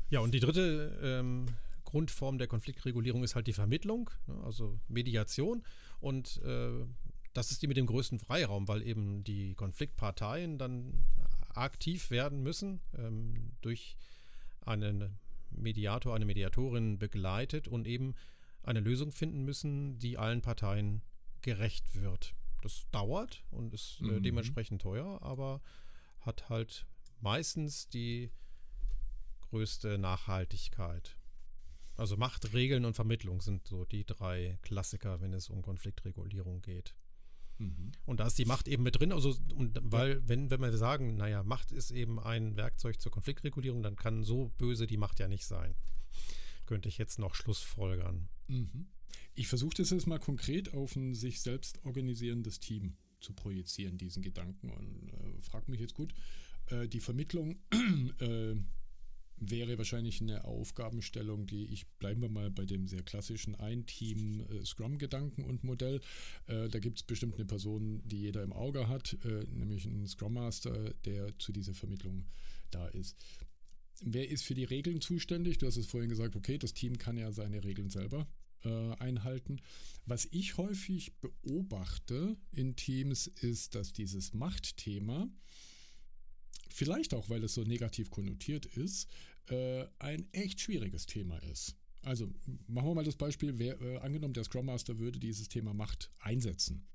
[0.09, 1.47] Ja, und die dritte ähm,
[1.83, 5.63] Grundform der Konfliktregulierung ist halt die Vermittlung, ne, also Mediation.
[5.99, 6.85] Und äh,
[7.33, 11.05] das ist die mit dem größten Freiraum, weil eben die Konfliktparteien dann
[11.53, 13.97] aktiv werden müssen, ähm, durch
[14.61, 15.17] einen
[15.51, 18.15] Mediator, eine Mediatorin begleitet und eben
[18.63, 21.01] eine Lösung finden müssen, die allen Parteien
[21.41, 22.33] gerecht wird.
[22.61, 24.23] Das dauert und ist äh, mhm.
[24.23, 25.61] dementsprechend teuer, aber
[26.19, 26.85] hat halt
[27.21, 28.31] meistens die
[29.55, 31.15] größte Nachhaltigkeit.
[31.95, 36.93] Also Macht, Regeln und Vermittlung sind so die drei Klassiker, wenn es um Konfliktregulierung geht.
[37.57, 37.93] Mhm.
[38.05, 39.13] Und da ist die Macht eben mit drin.
[39.13, 43.81] Also, und weil, wenn, wenn wir sagen, naja, Macht ist eben ein Werkzeug zur Konfliktregulierung,
[43.81, 45.73] dann kann so böse die Macht ja nicht sein.
[46.65, 48.27] Könnte ich jetzt noch Schlussfolgern.
[48.47, 48.87] Mhm.
[49.35, 54.21] Ich versuche das jetzt mal konkret auf ein sich selbst organisierendes Team zu projizieren, diesen
[54.21, 54.69] Gedanken.
[54.69, 56.13] Und äh, frage mich jetzt gut,
[56.67, 57.57] äh, die Vermittlung
[58.19, 58.55] äh,
[59.37, 65.63] wäre wahrscheinlich eine Aufgabenstellung, die ich, bleiben wir mal bei dem sehr klassischen Ein-Team-Scrum-Gedanken und
[65.63, 66.01] Modell.
[66.47, 70.07] Äh, da gibt es bestimmt eine Person, die jeder im Auge hat, äh, nämlich einen
[70.07, 72.25] Scrum Master, der zu dieser Vermittlung
[72.71, 73.17] da ist.
[74.01, 75.57] Wer ist für die Regeln zuständig?
[75.57, 78.27] Du hast es vorhin gesagt, okay, das Team kann ja seine Regeln selber
[78.63, 79.61] äh, einhalten.
[80.05, 85.29] Was ich häufig beobachte in Teams ist, dass dieses Machtthema
[86.69, 89.07] vielleicht auch, weil es so negativ konnotiert ist,
[89.47, 91.75] äh, ein echt schwieriges Thema ist.
[92.01, 92.31] Also
[92.67, 96.11] machen wir mal das Beispiel, wer, äh, angenommen der Scrum Master würde dieses Thema Macht
[96.19, 96.85] einsetzen,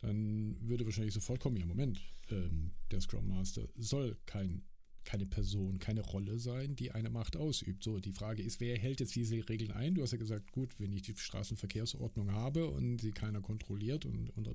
[0.00, 4.62] dann würde wahrscheinlich sofort kommen, ja Moment, ähm, der Scrum Master soll kein,
[5.04, 7.84] keine Person, keine Rolle sein, die eine Macht ausübt.
[7.84, 9.94] So, die Frage ist, wer hält jetzt diese Regeln ein?
[9.94, 14.30] Du hast ja gesagt, gut, wenn ich die Straßenverkehrsordnung habe und sie keiner kontrolliert und,
[14.30, 14.48] und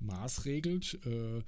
[0.00, 1.42] maßregelt, äh,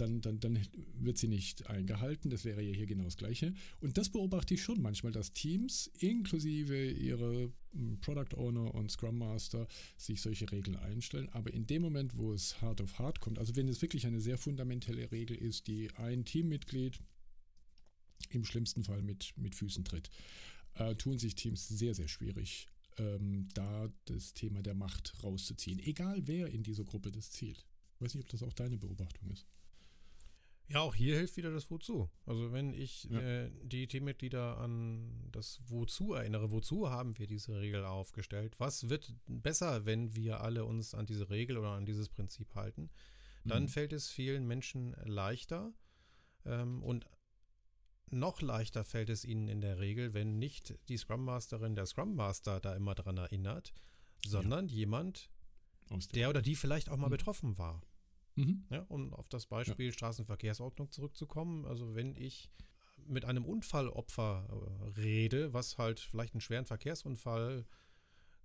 [0.00, 0.58] dann, dann, dann
[0.94, 2.30] wird sie nicht eingehalten.
[2.30, 3.54] Das wäre ja hier genau das Gleiche.
[3.80, 9.18] Und das beobachte ich schon manchmal, dass Teams inklusive ihre hm, Product Owner und Scrum
[9.18, 11.28] Master sich solche Regeln einstellen.
[11.30, 14.20] Aber in dem Moment, wo es hart auf hart kommt, also wenn es wirklich eine
[14.20, 16.98] sehr fundamentelle Regel ist, die ein Teammitglied
[18.30, 20.10] im schlimmsten Fall mit, mit Füßen tritt,
[20.74, 22.68] äh, tun sich Teams sehr, sehr schwierig,
[22.98, 25.78] ähm, da das Thema der Macht rauszuziehen.
[25.80, 27.64] Egal wer in dieser Gruppe das zielt.
[27.94, 29.46] Ich weiß nicht, ob das auch deine Beobachtung ist.
[30.70, 32.10] Ja, auch hier hilft wieder das Wozu.
[32.26, 33.20] Also wenn ich ja.
[33.20, 38.60] äh, die Teammitglieder an das Wozu erinnere, wozu haben wir diese Regel aufgestellt?
[38.60, 42.90] Was wird besser, wenn wir alle uns an diese Regel oder an dieses Prinzip halten?
[43.44, 43.68] Dann mhm.
[43.68, 45.72] fällt es vielen Menschen leichter
[46.44, 47.06] ähm, und
[48.10, 52.14] noch leichter fällt es ihnen in der Regel, wenn nicht die Scrum Masterin, der Scrum
[52.14, 53.72] Master da immer dran erinnert,
[54.26, 54.74] sondern ja.
[54.74, 55.30] jemand,
[56.14, 57.12] der oder die vielleicht auch mal mhm.
[57.12, 57.82] betroffen war.
[58.38, 58.64] Mhm.
[58.70, 59.92] Ja, um auf das Beispiel ja.
[59.92, 61.66] Straßenverkehrsordnung zurückzukommen.
[61.66, 62.50] Also wenn ich
[63.06, 67.66] mit einem Unfallopfer äh, rede, was halt vielleicht einen schweren Verkehrsunfall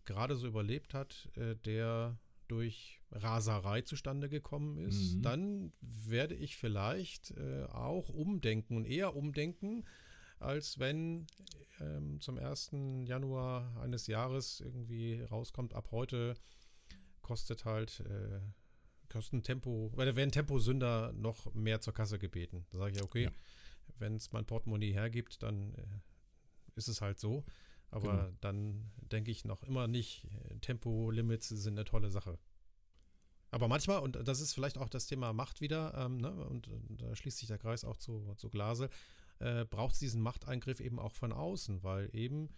[0.06, 2.18] gerade so überlebt hat, äh, der
[2.48, 5.22] durch Raserei zustande gekommen ist, mhm.
[5.22, 9.86] dann werde ich vielleicht äh, auch umdenken und eher umdenken,
[10.40, 11.28] als wenn
[11.80, 12.72] ähm, zum 1.
[13.06, 16.34] Januar eines Jahres irgendwie rauskommt, ab heute
[17.22, 18.42] kostet halt äh,
[19.14, 22.66] Kostentempo, weil da werden Temposünder noch mehr zur Kasse gebeten.
[22.72, 23.32] Da sage ich, okay, ja.
[24.00, 25.86] wenn es mein Portemonnaie hergibt, dann äh,
[26.76, 27.46] ist es halt so.
[27.92, 28.38] Aber genau.
[28.42, 32.40] dann denke ich noch immer nicht, äh, Tempolimits sind eine tolle Sache.
[33.52, 37.00] Aber manchmal, und das ist vielleicht auch das Thema Macht wieder, ähm, ne, und, und,
[37.00, 38.90] da schließt sich der Kreis auch zu, zu Glase,
[39.38, 42.50] äh, braucht es diesen Machteingriff eben auch von außen, weil eben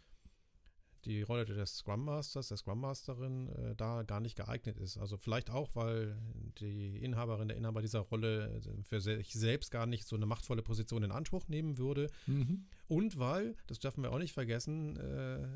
[1.05, 4.97] die Rolle des Scrum Masters, der Scrum Masterin äh, da gar nicht geeignet ist.
[4.97, 6.17] Also vielleicht auch, weil
[6.59, 10.61] die Inhaberin, der Inhaber dieser Rolle äh, für sich selbst gar nicht so eine machtvolle
[10.61, 12.09] Position in Anspruch nehmen würde.
[12.25, 12.65] Mhm.
[12.87, 15.47] Und weil, das dürfen wir auch nicht vergessen, äh,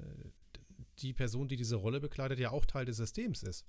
[0.99, 3.65] die Person, die diese Rolle bekleidet, ja auch Teil des Systems ist.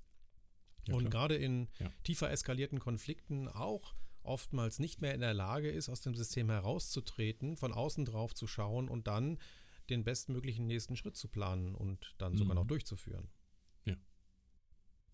[0.89, 1.91] Ja, und gerade in ja.
[2.05, 7.57] tiefer eskalierten Konflikten auch oftmals nicht mehr in der Lage ist, aus dem System herauszutreten,
[7.57, 9.39] von außen drauf zu schauen und dann
[9.91, 12.61] den bestmöglichen nächsten Schritt zu planen und dann sogar mhm.
[12.61, 13.29] noch durchzuführen.
[13.85, 13.97] Ja.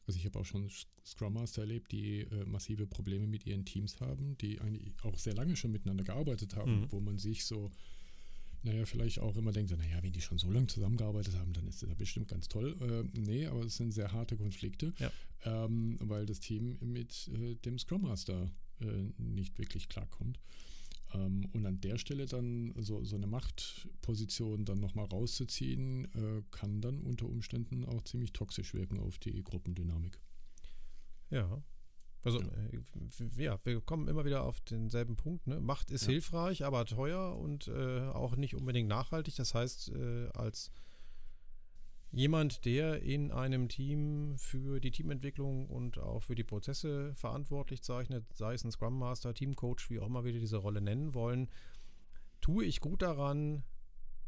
[0.07, 0.70] Also ich habe auch schon
[1.05, 5.35] Scrum Master erlebt, die äh, massive Probleme mit ihren Teams haben, die eigentlich auch sehr
[5.35, 6.93] lange schon miteinander gearbeitet haben, mhm.
[6.93, 7.70] wo man sich so
[8.66, 11.83] naja, vielleicht auch immer denkt, naja, wenn die schon so lange zusammengearbeitet haben, dann ist
[11.83, 12.77] das ja bestimmt ganz toll.
[12.81, 15.12] Äh, nee, aber es sind sehr harte Konflikte, Ja.
[15.45, 18.51] ähm, weil das Team mit äh, dem Scrum Master
[18.81, 20.41] äh, nicht wirklich klarkommt.
[21.15, 26.81] Ähm, und an der Stelle dann so, so eine Machtposition dann nochmal rauszuziehen, äh, kann
[26.81, 30.19] dann unter Umständen auch ziemlich toxisch wirken auf die Gruppendynamik.
[31.31, 31.63] Ja.
[32.25, 32.49] Also, Ja.
[32.49, 35.47] äh, ja, wir kommen immer wieder auf denselben Punkt.
[35.47, 35.61] Ne?
[35.61, 36.13] Macht ist Ja.
[36.13, 39.37] hilfreich, aber teuer und äh, auch nicht unbedingt nachhaltig.
[39.37, 40.73] Das heißt, äh, als
[42.17, 48.25] jemand, der in einem Team für die Teamentwicklung und auch für die Prozesse verantwortlich zeichnet,
[48.35, 51.51] sei es ein Scrum Master, Teamcoach, wie auch immer wir diese Rolle nennen wollen,
[52.41, 53.64] tue ich gut daran,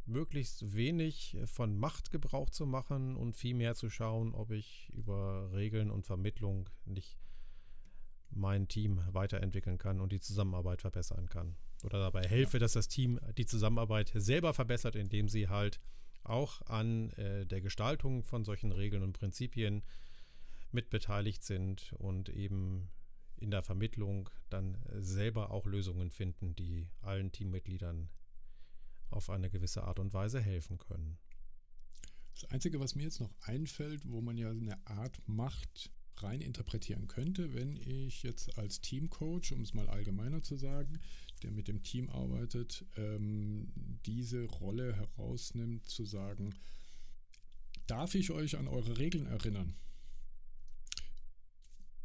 [0.05, 5.51] möglichst wenig von Macht Gebrauch zu machen und viel mehr zu schauen, ob ich über
[5.55, 7.19] Regeln und Vermittlung nicht
[8.29, 11.57] mein Team weiterentwickeln kann und die Zusammenarbeit verbessern kann.
[11.85, 15.81] Oder dabei helfe, dass das Team die Zusammenarbeit selber verbessert, indem sie halt
[16.25, 19.83] auch an äh, der Gestaltung von solchen Regeln und Prinzipien
[20.73, 22.91] mitbeteiligt sind und eben
[23.37, 28.11] in der Vermittlung dann selber auch Lösungen finden, die allen Teammitgliedern
[29.11, 31.19] auf eine gewisse Art und Weise helfen können.
[32.35, 35.91] Das Einzige, was mir jetzt noch einfällt, wo man ja eine Art Macht
[36.23, 41.01] rein interpretieren könnte, wenn ich jetzt als Teamcoach, um es mal allgemeiner zu sagen,
[41.43, 43.73] der mit dem Team arbeitet, ähm,
[44.07, 46.55] diese Rolle herausnimmt, zu sagen,
[47.87, 49.75] darf ich euch an eure Regeln erinnern?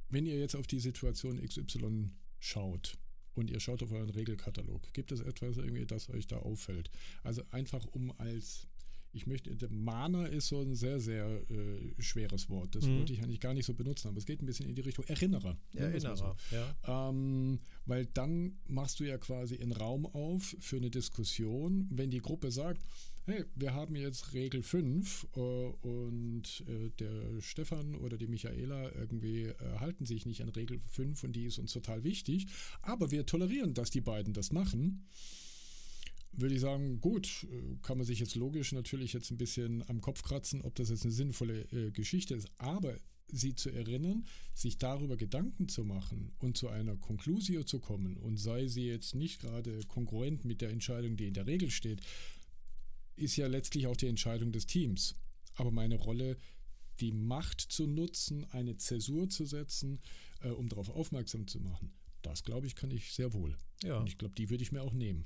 [0.09, 2.97] Wenn ihr jetzt auf die Situation XY schaut
[3.34, 6.91] und ihr schaut auf euren Regelkatalog, gibt es etwas irgendwie, das euch da auffällt?
[7.24, 8.68] Also einfach um als
[9.14, 12.76] ich möchte, der Mahner ist so ein sehr, sehr äh, schweres Wort.
[12.76, 12.97] Das Mhm.
[12.97, 15.05] würde ich eigentlich gar nicht so benutzen, aber es geht ein bisschen in die Richtung
[15.05, 15.53] Erinnerer.
[15.53, 15.78] mal so.
[15.80, 17.09] Erinnerer, ja.
[17.09, 22.22] Ähm, weil dann machst du ja quasi einen Raum auf für eine Diskussion, wenn die
[22.22, 22.82] Gruppe sagt,
[23.26, 29.43] hey, wir haben jetzt Regel 5 äh, und äh, der Stefan oder die Michaela irgendwie
[29.43, 32.47] äh, halten sich nicht an Regel 5 und die ist uns total wichtig,
[32.82, 35.05] aber wir tolerieren, dass die beiden das machen
[36.36, 37.47] würde ich sagen, gut,
[37.84, 41.03] kann man sich jetzt logisch natürlich jetzt ein bisschen am Kopf kratzen, ob das jetzt
[41.03, 42.97] eine sinnvolle äh, Geschichte ist, aber
[43.31, 48.38] sie zu erinnern, sich darüber Gedanken zu machen und zu einer Conclusio zu kommen und
[48.38, 52.01] sei sie jetzt nicht gerade konkurrent mit der Entscheidung, die in der Regel steht,
[53.15, 55.15] ist ja letztlich auch die Entscheidung des Teams.
[55.55, 56.38] Aber meine Rolle,
[56.99, 59.99] die Macht zu nutzen, eine Zäsur zu setzen,
[60.41, 63.57] äh, um darauf aufmerksam zu machen, das glaube ich, kann ich sehr wohl.
[63.84, 63.99] ja.
[63.99, 65.25] Und ich glaube, die würde ich mir auch nehmen.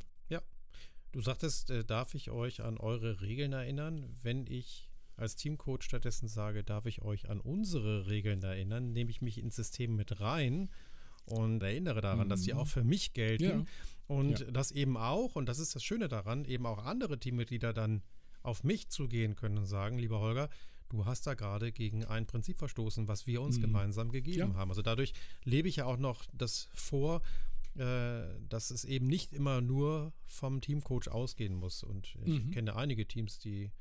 [1.18, 4.06] Du sagtest, äh, darf ich euch an eure Regeln erinnern?
[4.22, 9.20] Wenn ich als Teamcoach stattdessen sage, darf ich euch an unsere Regeln erinnern, nehme ich
[9.24, 10.70] mich ins System mit rein
[11.26, 12.60] und erinnere daran, dass die Mhm.
[12.60, 13.44] auch für mich gelten.
[13.44, 13.66] Ja.
[14.06, 14.52] Und Ja.
[14.52, 18.04] dass eben auch, und das ist das Schöne daran, eben auch andere Teammitglieder dann
[18.44, 20.52] auf mich zugehen können und sagen, lieber Holger,
[20.90, 23.62] du hast da gerade gegen ein Prinzip verstoßen, was wir uns Mhm.
[23.62, 24.54] gemeinsam gegeben Ja.
[24.54, 24.70] haben.
[24.70, 25.14] Also dadurch
[25.44, 27.24] lebe ich ja auch noch das vor,
[27.78, 31.84] dass es eben nicht immer nur vom Teamcoach ausgehen muss.
[31.84, 32.52] Und ich Mhm.
[32.52, 33.72] kenne einige Teams, die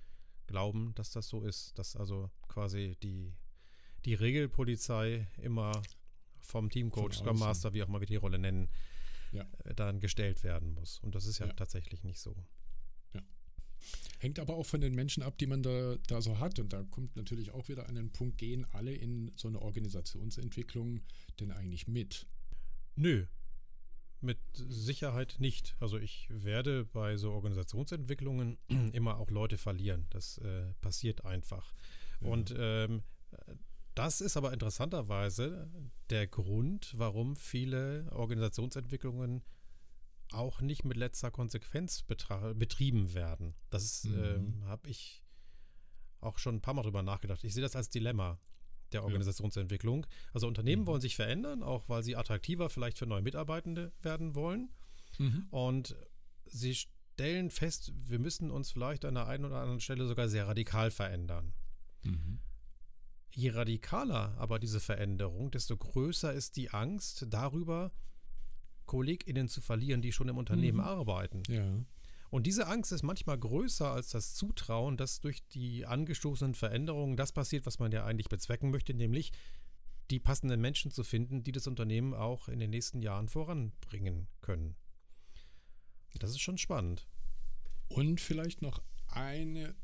[0.46, 3.34] glauben, dass das so ist, dass also quasi die,
[4.04, 5.82] die Regelpolizei immer
[6.38, 7.38] vom Teamcoach, Scrum.
[7.38, 8.68] Master, wie auch immer wir die Rolle nennen,
[9.32, 9.44] Ja.
[9.64, 11.00] äh, dann gestellt werden muss.
[11.00, 11.52] Und das ist ja, Ja.
[11.54, 12.36] tatsächlich nicht so.
[14.18, 16.58] Hängt aber auch von den Menschen ab, die man da, da so hat.
[16.58, 21.02] Und da kommt natürlich auch wieder an den Punkt, gehen alle in so eine Organisationsentwicklung
[21.38, 22.26] denn eigentlich mit?
[22.96, 23.26] Nö.
[24.20, 25.76] Mit Sicherheit nicht.
[25.78, 28.58] Also ich werde bei so Organisationsentwicklungen
[28.92, 30.06] immer auch Leute verlieren.
[30.10, 31.74] Das äh, passiert einfach.
[32.20, 32.28] Ja.
[32.28, 33.02] Und ähm,
[33.94, 35.70] das ist aber interessanterweise
[36.10, 39.42] der Grund, warum viele Organisationsentwicklungen
[40.32, 43.54] auch nicht mit letzter Konsequenz betrieben werden.
[43.70, 44.18] Das Mhm.
[44.24, 45.22] ähm, habe ich
[46.20, 47.44] auch schon ein paar Mal drüber nachgedacht.
[47.44, 48.40] Ich sehe das als Dilemma
[48.96, 50.06] der Organisationsentwicklung.
[50.32, 50.86] Also Unternehmen Mhm.
[50.86, 54.70] wollen sich verändern, auch weil sie attraktiver vielleicht für neue Mitarbeitende werden wollen.
[55.50, 55.96] Und
[56.44, 60.46] sie stellen fest, wir müssen uns vielleicht an der einen oder anderen Stelle sogar sehr
[60.46, 61.54] radikal verändern.
[62.02, 62.38] Mhm.
[63.34, 67.92] Je radikaler aber diese Veränderung, desto größer ist die Angst darüber,
[68.86, 70.84] KollegInnen zu verlieren, die schon im Unternehmen Mhm.
[70.84, 71.42] arbeiten.
[71.48, 71.64] Ja.
[72.30, 77.32] Und diese Angst ist manchmal größer als das Zutrauen, dass durch die angestoßenen Veränderungen das
[77.32, 79.32] passiert, was man ja eigentlich bezwecken möchte, nämlich
[80.10, 84.76] die passenden Menschen zu finden, die das Unternehmen auch in den nächsten Jahren voranbringen können.
[86.14, 87.06] Das ist schon spannend.
[87.88, 89.74] Und vielleicht noch eine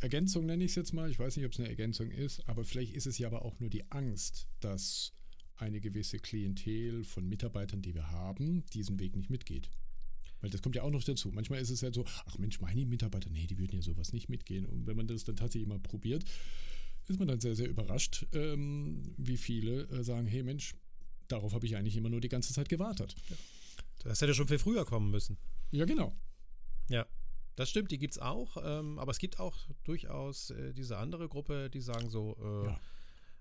[0.00, 1.10] Ergänzung, nenne ich es jetzt mal.
[1.10, 3.58] Ich weiß nicht, ob es eine Ergänzung ist, aber vielleicht ist es ja aber auch
[3.60, 5.12] nur die Angst, dass
[5.56, 9.70] eine gewisse Klientel von Mitarbeitern, die wir haben, diesen Weg nicht mitgeht.
[10.46, 11.32] Weil das kommt ja auch noch dazu.
[11.32, 14.28] Manchmal ist es ja so, ach Mensch, meine Mitarbeiter, nee, die würden ja sowas nicht
[14.28, 14.64] mitgehen.
[14.64, 16.24] Und wenn man das dann tatsächlich mal probiert,
[17.08, 20.76] ist man dann sehr, sehr überrascht, ähm, wie viele äh, sagen, hey Mensch,
[21.26, 23.16] darauf habe ich eigentlich immer nur die ganze Zeit gewartet.
[24.04, 25.36] Das hätte schon viel früher kommen müssen.
[25.72, 26.14] Ja, genau.
[26.88, 27.08] Ja,
[27.56, 28.56] das stimmt, die gibt es auch.
[28.62, 32.80] Ähm, aber es gibt auch durchaus äh, diese andere Gruppe, die sagen so, äh, Ja.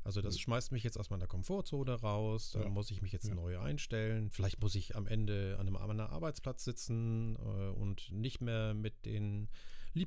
[0.05, 2.69] Also das schmeißt mich jetzt aus meiner Komfortzone raus, da Ja.
[2.69, 3.35] muss ich mich jetzt Ja.
[3.35, 4.29] neu einstellen.
[4.29, 8.73] Vielleicht muss ich am Ende an einem, an einem Arbeitsplatz sitzen äh, und nicht mehr
[8.73, 9.49] mit den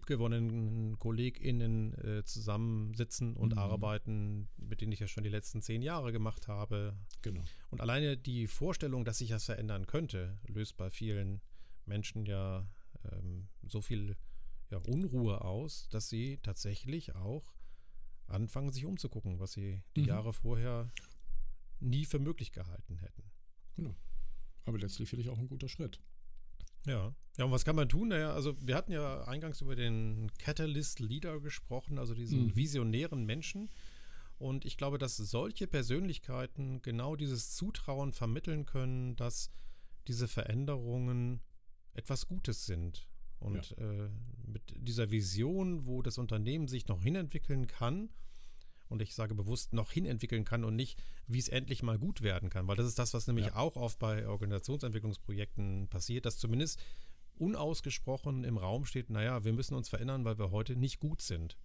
[0.09, 3.59] liebgewonnenen KollegInnen äh, zusammensitzen und Mhm.
[3.59, 6.97] arbeiten, mit denen ich ja schon die letzten zehn Jahre gemacht habe.
[7.23, 7.43] Genau.
[7.71, 11.41] Und alleine die Vorstellung, dass sich das verändern könnte, löst bei vielen
[11.87, 12.67] Menschen ja
[13.13, 14.17] ähm, so viel
[14.71, 17.55] ja, Unruhe aus, dass sie tatsächlich auch
[18.29, 20.07] anfangen, sich umzugucken, was sie die Mhm.
[20.09, 20.87] Jahre vorher
[21.81, 23.23] nie für möglich gehalten hätten.
[23.77, 23.95] Genau.
[24.65, 26.01] Aber letztlich finde ich auch ein guter Schritt.
[26.87, 27.15] Ja.
[27.37, 28.09] Ja, und was kann man tun?
[28.09, 32.57] Naja, also wir hatten ja eingangs über den Catalyst Leader gesprochen, also diesen Mhm.
[32.57, 33.71] visionären Menschen.
[34.39, 39.51] Und ich glaube, dass solche Persönlichkeiten genau dieses Zutrauen vermitteln können, dass
[40.07, 41.41] diese Veränderungen
[41.95, 43.09] etwas Gutes sind.
[43.41, 44.09] Und äh,
[44.47, 48.09] mit dieser Vision, wo das Unternehmen sich noch hinentwickeln kann,
[48.89, 52.49] und ich sage bewusst noch hinentwickeln kann und nicht, wie es endlich mal gut werden
[52.49, 53.57] kann, weil das ist das, was nämlich Ja.
[53.57, 56.83] auch oft bei Organisationsentwicklungsprojekten passiert, dass zumindest
[57.37, 61.57] unausgesprochen im Raum steht, naja, wir müssen uns verändern, weil wir heute nicht gut sind.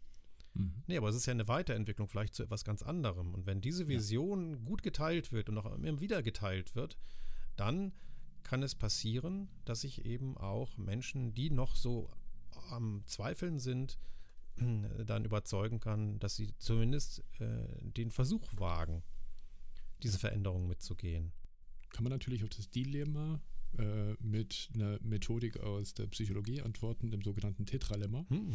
[0.53, 0.84] Mhm.
[0.88, 3.34] Nee, aber es ist ja eine Weiterentwicklung vielleicht zu etwas ganz anderem.
[3.34, 6.97] Und wenn diese Vision gut geteilt wird und auch immer wieder geteilt wird,
[7.55, 7.93] dann
[8.44, 12.10] kann es passieren, dass sich eben auch Menschen, die noch so
[12.70, 13.98] am Zweifeln sind,
[15.06, 19.04] dann überzeugen kann, dass sie zumindest äh, den Versuch wagen,
[20.04, 21.32] diese Veränderung mitzugehen.
[21.89, 23.41] Kann man natürlich auf das Dilemma
[23.78, 28.26] äh, mit einer Methodik aus der Psychologie antworten, dem sogenannten Tetralemma.
[28.30, 28.54] Hm.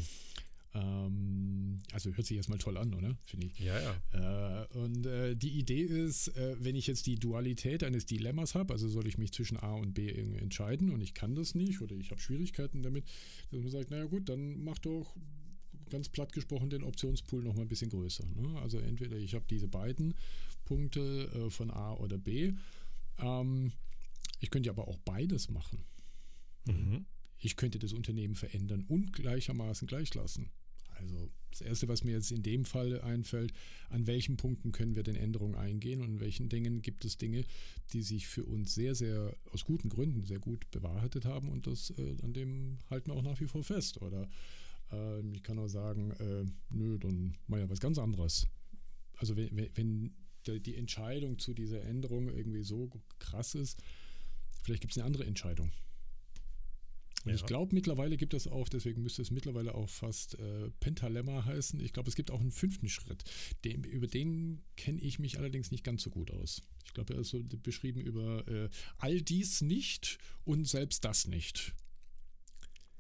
[0.79, 3.17] Ähm, also hört sich erstmal toll an, oder?
[3.25, 3.59] Finde ich.
[3.59, 4.63] Ja, ja.
[4.63, 8.73] Äh, und äh, die Idee ist, äh, wenn ich jetzt die Dualität eines Dilemmas habe,
[8.73, 11.81] also soll ich mich zwischen A und B irgendwie entscheiden und ich kann das nicht
[11.81, 13.05] oder ich habe Schwierigkeiten damit,
[13.51, 15.17] dass man sagt, naja gut, dann mach doch
[15.91, 18.27] ganz platt gesprochen den Optionspool noch mal ein bisschen größer.
[18.27, 18.61] Ne?
[18.61, 20.15] Also entweder ich habe diese beiden
[20.65, 22.53] Punkte äh, von A oder B.
[23.19, 23.73] Ähm,
[24.41, 25.85] ich könnte aber auch beides machen.
[26.67, 27.07] Mhm.
[27.39, 30.51] Ich könnte das Unternehmen verändern und gleichermaßen gleich lassen.
[30.99, 33.53] Also das Erste, was mir jetzt in dem Fall einfällt,
[33.89, 37.45] an welchen Punkten können wir denn Änderungen eingehen und in welchen Dingen gibt es Dinge,
[37.93, 41.91] die sich für uns sehr, sehr aus guten Gründen sehr gut bewahrheitet haben und das
[41.99, 44.01] äh, an dem halten wir auch nach wie vor fest.
[44.03, 44.29] Oder
[44.93, 48.47] äh, ich kann auch sagen, äh, nö, dann mal ja was ganz anderes.
[49.17, 50.15] Also wenn, wenn-
[50.47, 52.89] die Entscheidung zu dieser Änderung irgendwie so
[53.19, 53.83] krass ist,
[54.63, 55.71] vielleicht gibt es eine andere Entscheidung.
[57.25, 57.37] Und Ja.
[57.37, 61.81] ich glaube, mittlerweile gibt es auch, deswegen müsste es mittlerweile auch fast äh, Pentalemma heißen.
[61.81, 63.25] Ich glaube, es gibt auch einen fünften Schritt.
[63.65, 66.63] Den, über den kenne ich mich allerdings nicht ganz so gut aus.
[66.87, 71.75] Ich glaube, er ist so beschrieben über äh, all dies nicht und selbst das nicht.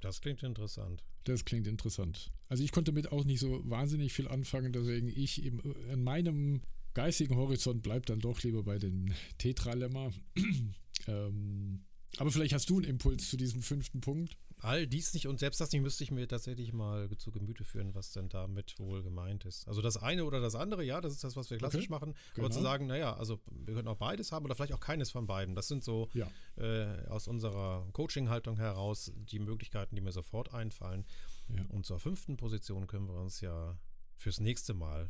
[0.00, 1.04] Das klingt interessant.
[1.24, 2.30] Das klingt interessant.
[2.48, 5.60] Also ich konnte damit auch nicht so wahnsinnig viel anfangen, deswegen ich im,
[5.90, 6.62] an meinem
[6.94, 10.10] geistigen Horizont bleibt dann doch lieber bei dem Tetralemma.
[11.06, 11.84] ähm,
[12.16, 14.36] aber vielleicht hast du einen Impuls zu diesem fünften Punkt.
[14.60, 17.94] All dies nicht und selbst das nicht müsste ich mir tatsächlich mal zu Gemüte führen,
[17.94, 19.68] was denn damit wohl gemeint ist.
[19.68, 22.14] Also das eine oder das andere, ja, das ist das, was wir klassisch Okay, machen.
[22.32, 22.48] Aber genau.
[22.48, 25.54] zu sagen, naja, also wir können auch beides haben oder vielleicht auch keines von beiden.
[25.54, 26.28] Das sind so Ja.
[26.56, 31.04] äh, aus unserer Coaching-Haltung heraus die Möglichkeiten, die mir sofort einfallen.
[31.48, 31.64] Ja.
[31.68, 33.78] Und zur fünften Position können wir uns ja
[34.16, 35.08] fürs nächste Mal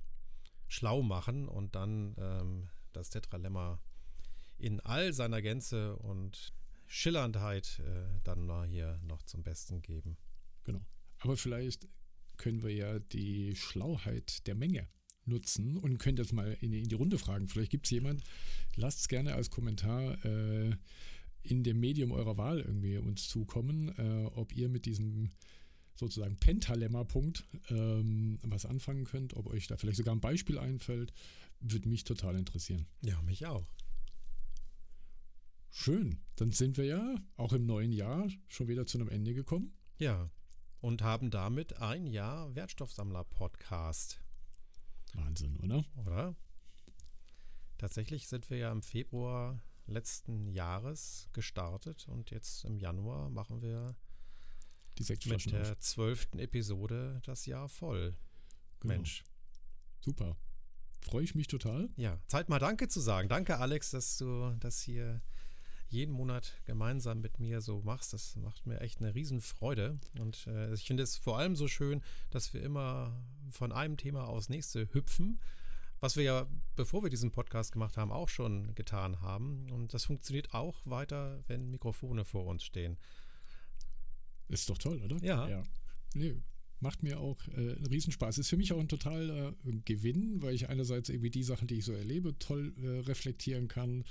[0.67, 3.81] schlau machen und dann ähm, das Tetralemma
[4.59, 6.53] in all seiner Gänze und
[6.89, 10.17] Schillerndheit äh, dann mal hier noch zum Besten geben.
[10.65, 10.81] Genau.
[11.21, 11.87] Aber vielleicht
[12.37, 14.89] können wir ja die Schlauheit der Menge
[15.27, 17.49] nutzen und können das mal in, in die Runde fragen.
[17.49, 18.23] Vielleicht gibt es jemand,
[18.77, 20.75] lasst es gerne als Kommentar äh,
[21.43, 25.31] in dem Medium eurer Wahl irgendwie uns zukommen, äh, ob ihr mit diesem
[25.95, 31.13] sozusagen Pentalemma-Punkt ähm, was anfangen könnt, ob euch da vielleicht sogar ein Beispiel einfällt,
[31.61, 32.87] würde mich total interessieren.
[33.03, 33.67] Ja, mich auch.
[35.71, 39.77] Schön, dann sind wir ja auch im neuen Jahr schon wieder zu einem Ende gekommen.
[39.99, 40.31] Ja.
[40.81, 44.21] Und haben damit ein Jahr Wertstoffsammler-Podcast,
[45.15, 45.85] Wahnsinn, oder?
[45.97, 46.37] oder?
[47.79, 53.97] Tatsächlich sind wir ja im Februar letzten Jahres gestartet und jetzt im Januar machen wir
[54.99, 55.63] Die mit Sektflaschen auf.
[55.63, 58.17] der zwölften Episode das Jahr voll.
[58.81, 58.95] Genau.
[58.95, 59.25] Mensch.
[60.01, 60.37] Super.
[61.01, 61.89] Freue ich mich total.
[61.97, 63.29] Ja, Zeit mal Danke zu sagen.
[63.29, 65.23] Danke, Alex, dass du das hier
[65.89, 68.13] jeden Monat gemeinsam mit mir so machst.
[68.13, 69.99] Das macht mir echt eine Riesenfreude.
[70.19, 74.25] Und äh, ich finde es vor allem so schön, dass wir immer von einem Thema
[74.29, 75.41] aufs nächste hüpfen.
[76.01, 79.67] Was wir ja, bevor wir diesen Podcast gemacht haben, auch schon getan haben.
[79.73, 82.99] Und das funktioniert auch weiter, wenn Mikrofone vor uns stehen.
[84.49, 85.17] Ist doch toll, oder?
[85.23, 85.49] Ja.
[85.49, 85.63] ja.
[86.15, 86.37] Nee,
[86.81, 88.39] macht mir auch äh, einen Riesenspaß.
[88.39, 91.77] Ist für mich auch ein totaler äh, Gewinn, weil ich einerseits irgendwie die Sachen, die
[91.77, 94.05] ich so erlebe, toll äh, reflektieren kann,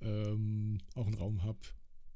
[0.00, 1.58] ähm, auch einen Raum habe,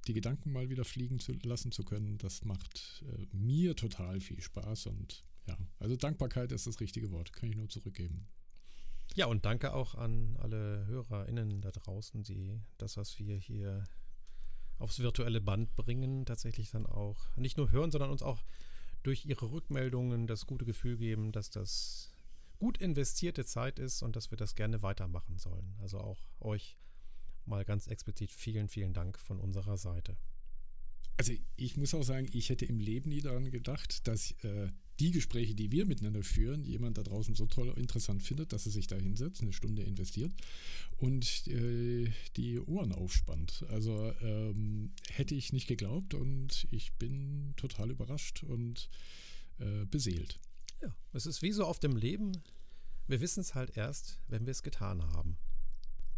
[0.07, 2.19] die Gedanken mal wieder fliegen zu lassen zu können.
[2.19, 7.33] Das macht äh, mir total viel Spaß und ja, also Dankbarkeit ist das richtige Wort,
[7.33, 8.29] kann ich nur zurückgeben.
[9.15, 13.85] Ja, und danke auch an alle HörerInnen da draußen, die das, was wir hier
[14.79, 18.43] aufs virtuelle Band bringen, tatsächlich dann auch nicht nur hören, sondern uns auch
[19.03, 22.15] durch ihre Rückmeldungen das gute Gefühl geben, dass das
[22.59, 25.75] gut investierte Zeit ist und dass wir das gerne weitermachen sollen.
[25.81, 26.79] Also auch euch
[27.45, 30.17] mal ganz explizit vielen, vielen Dank von unserer Seite.
[31.17, 34.71] Also ich muss auch sagen, ich hätte im Leben nie daran gedacht, dass äh,
[35.03, 38.73] die Gespräche, die wir miteinander führen, jemand da draußen so toll interessant findet, dass er
[38.73, 40.33] sich da hinsetzt, eine Stunde investiert
[40.97, 43.65] und äh, die Ohren aufspannt.
[43.69, 48.91] Also ähm, hätte ich nicht geglaubt und ich bin total überrascht und
[49.59, 50.39] äh, beseelt.
[50.81, 52.41] Ja, es ist wie so auf dem Leben.
[53.09, 55.37] Wir wissen es halt erst, wenn wir es getan haben.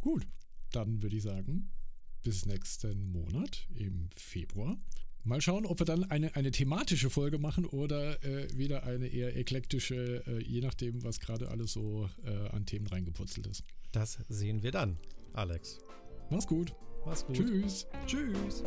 [0.02, 0.26] Gut,
[0.72, 1.70] dann würde ich sagen,
[2.22, 4.76] bis nächsten Monat im Februar.
[5.26, 9.34] Mal schauen, ob wir dann eine, eine thematische Folge machen oder äh, wieder eine eher
[9.34, 13.64] eklektische, äh, je nachdem, was gerade alles so äh, an Themen reingeputzelt ist.
[13.92, 14.98] Das sehen wir dann,
[15.32, 15.78] Alex.
[16.30, 16.74] Mach's gut.
[17.06, 17.36] Mach's gut.
[17.36, 17.86] Tschüss.
[18.06, 18.62] Tschüss.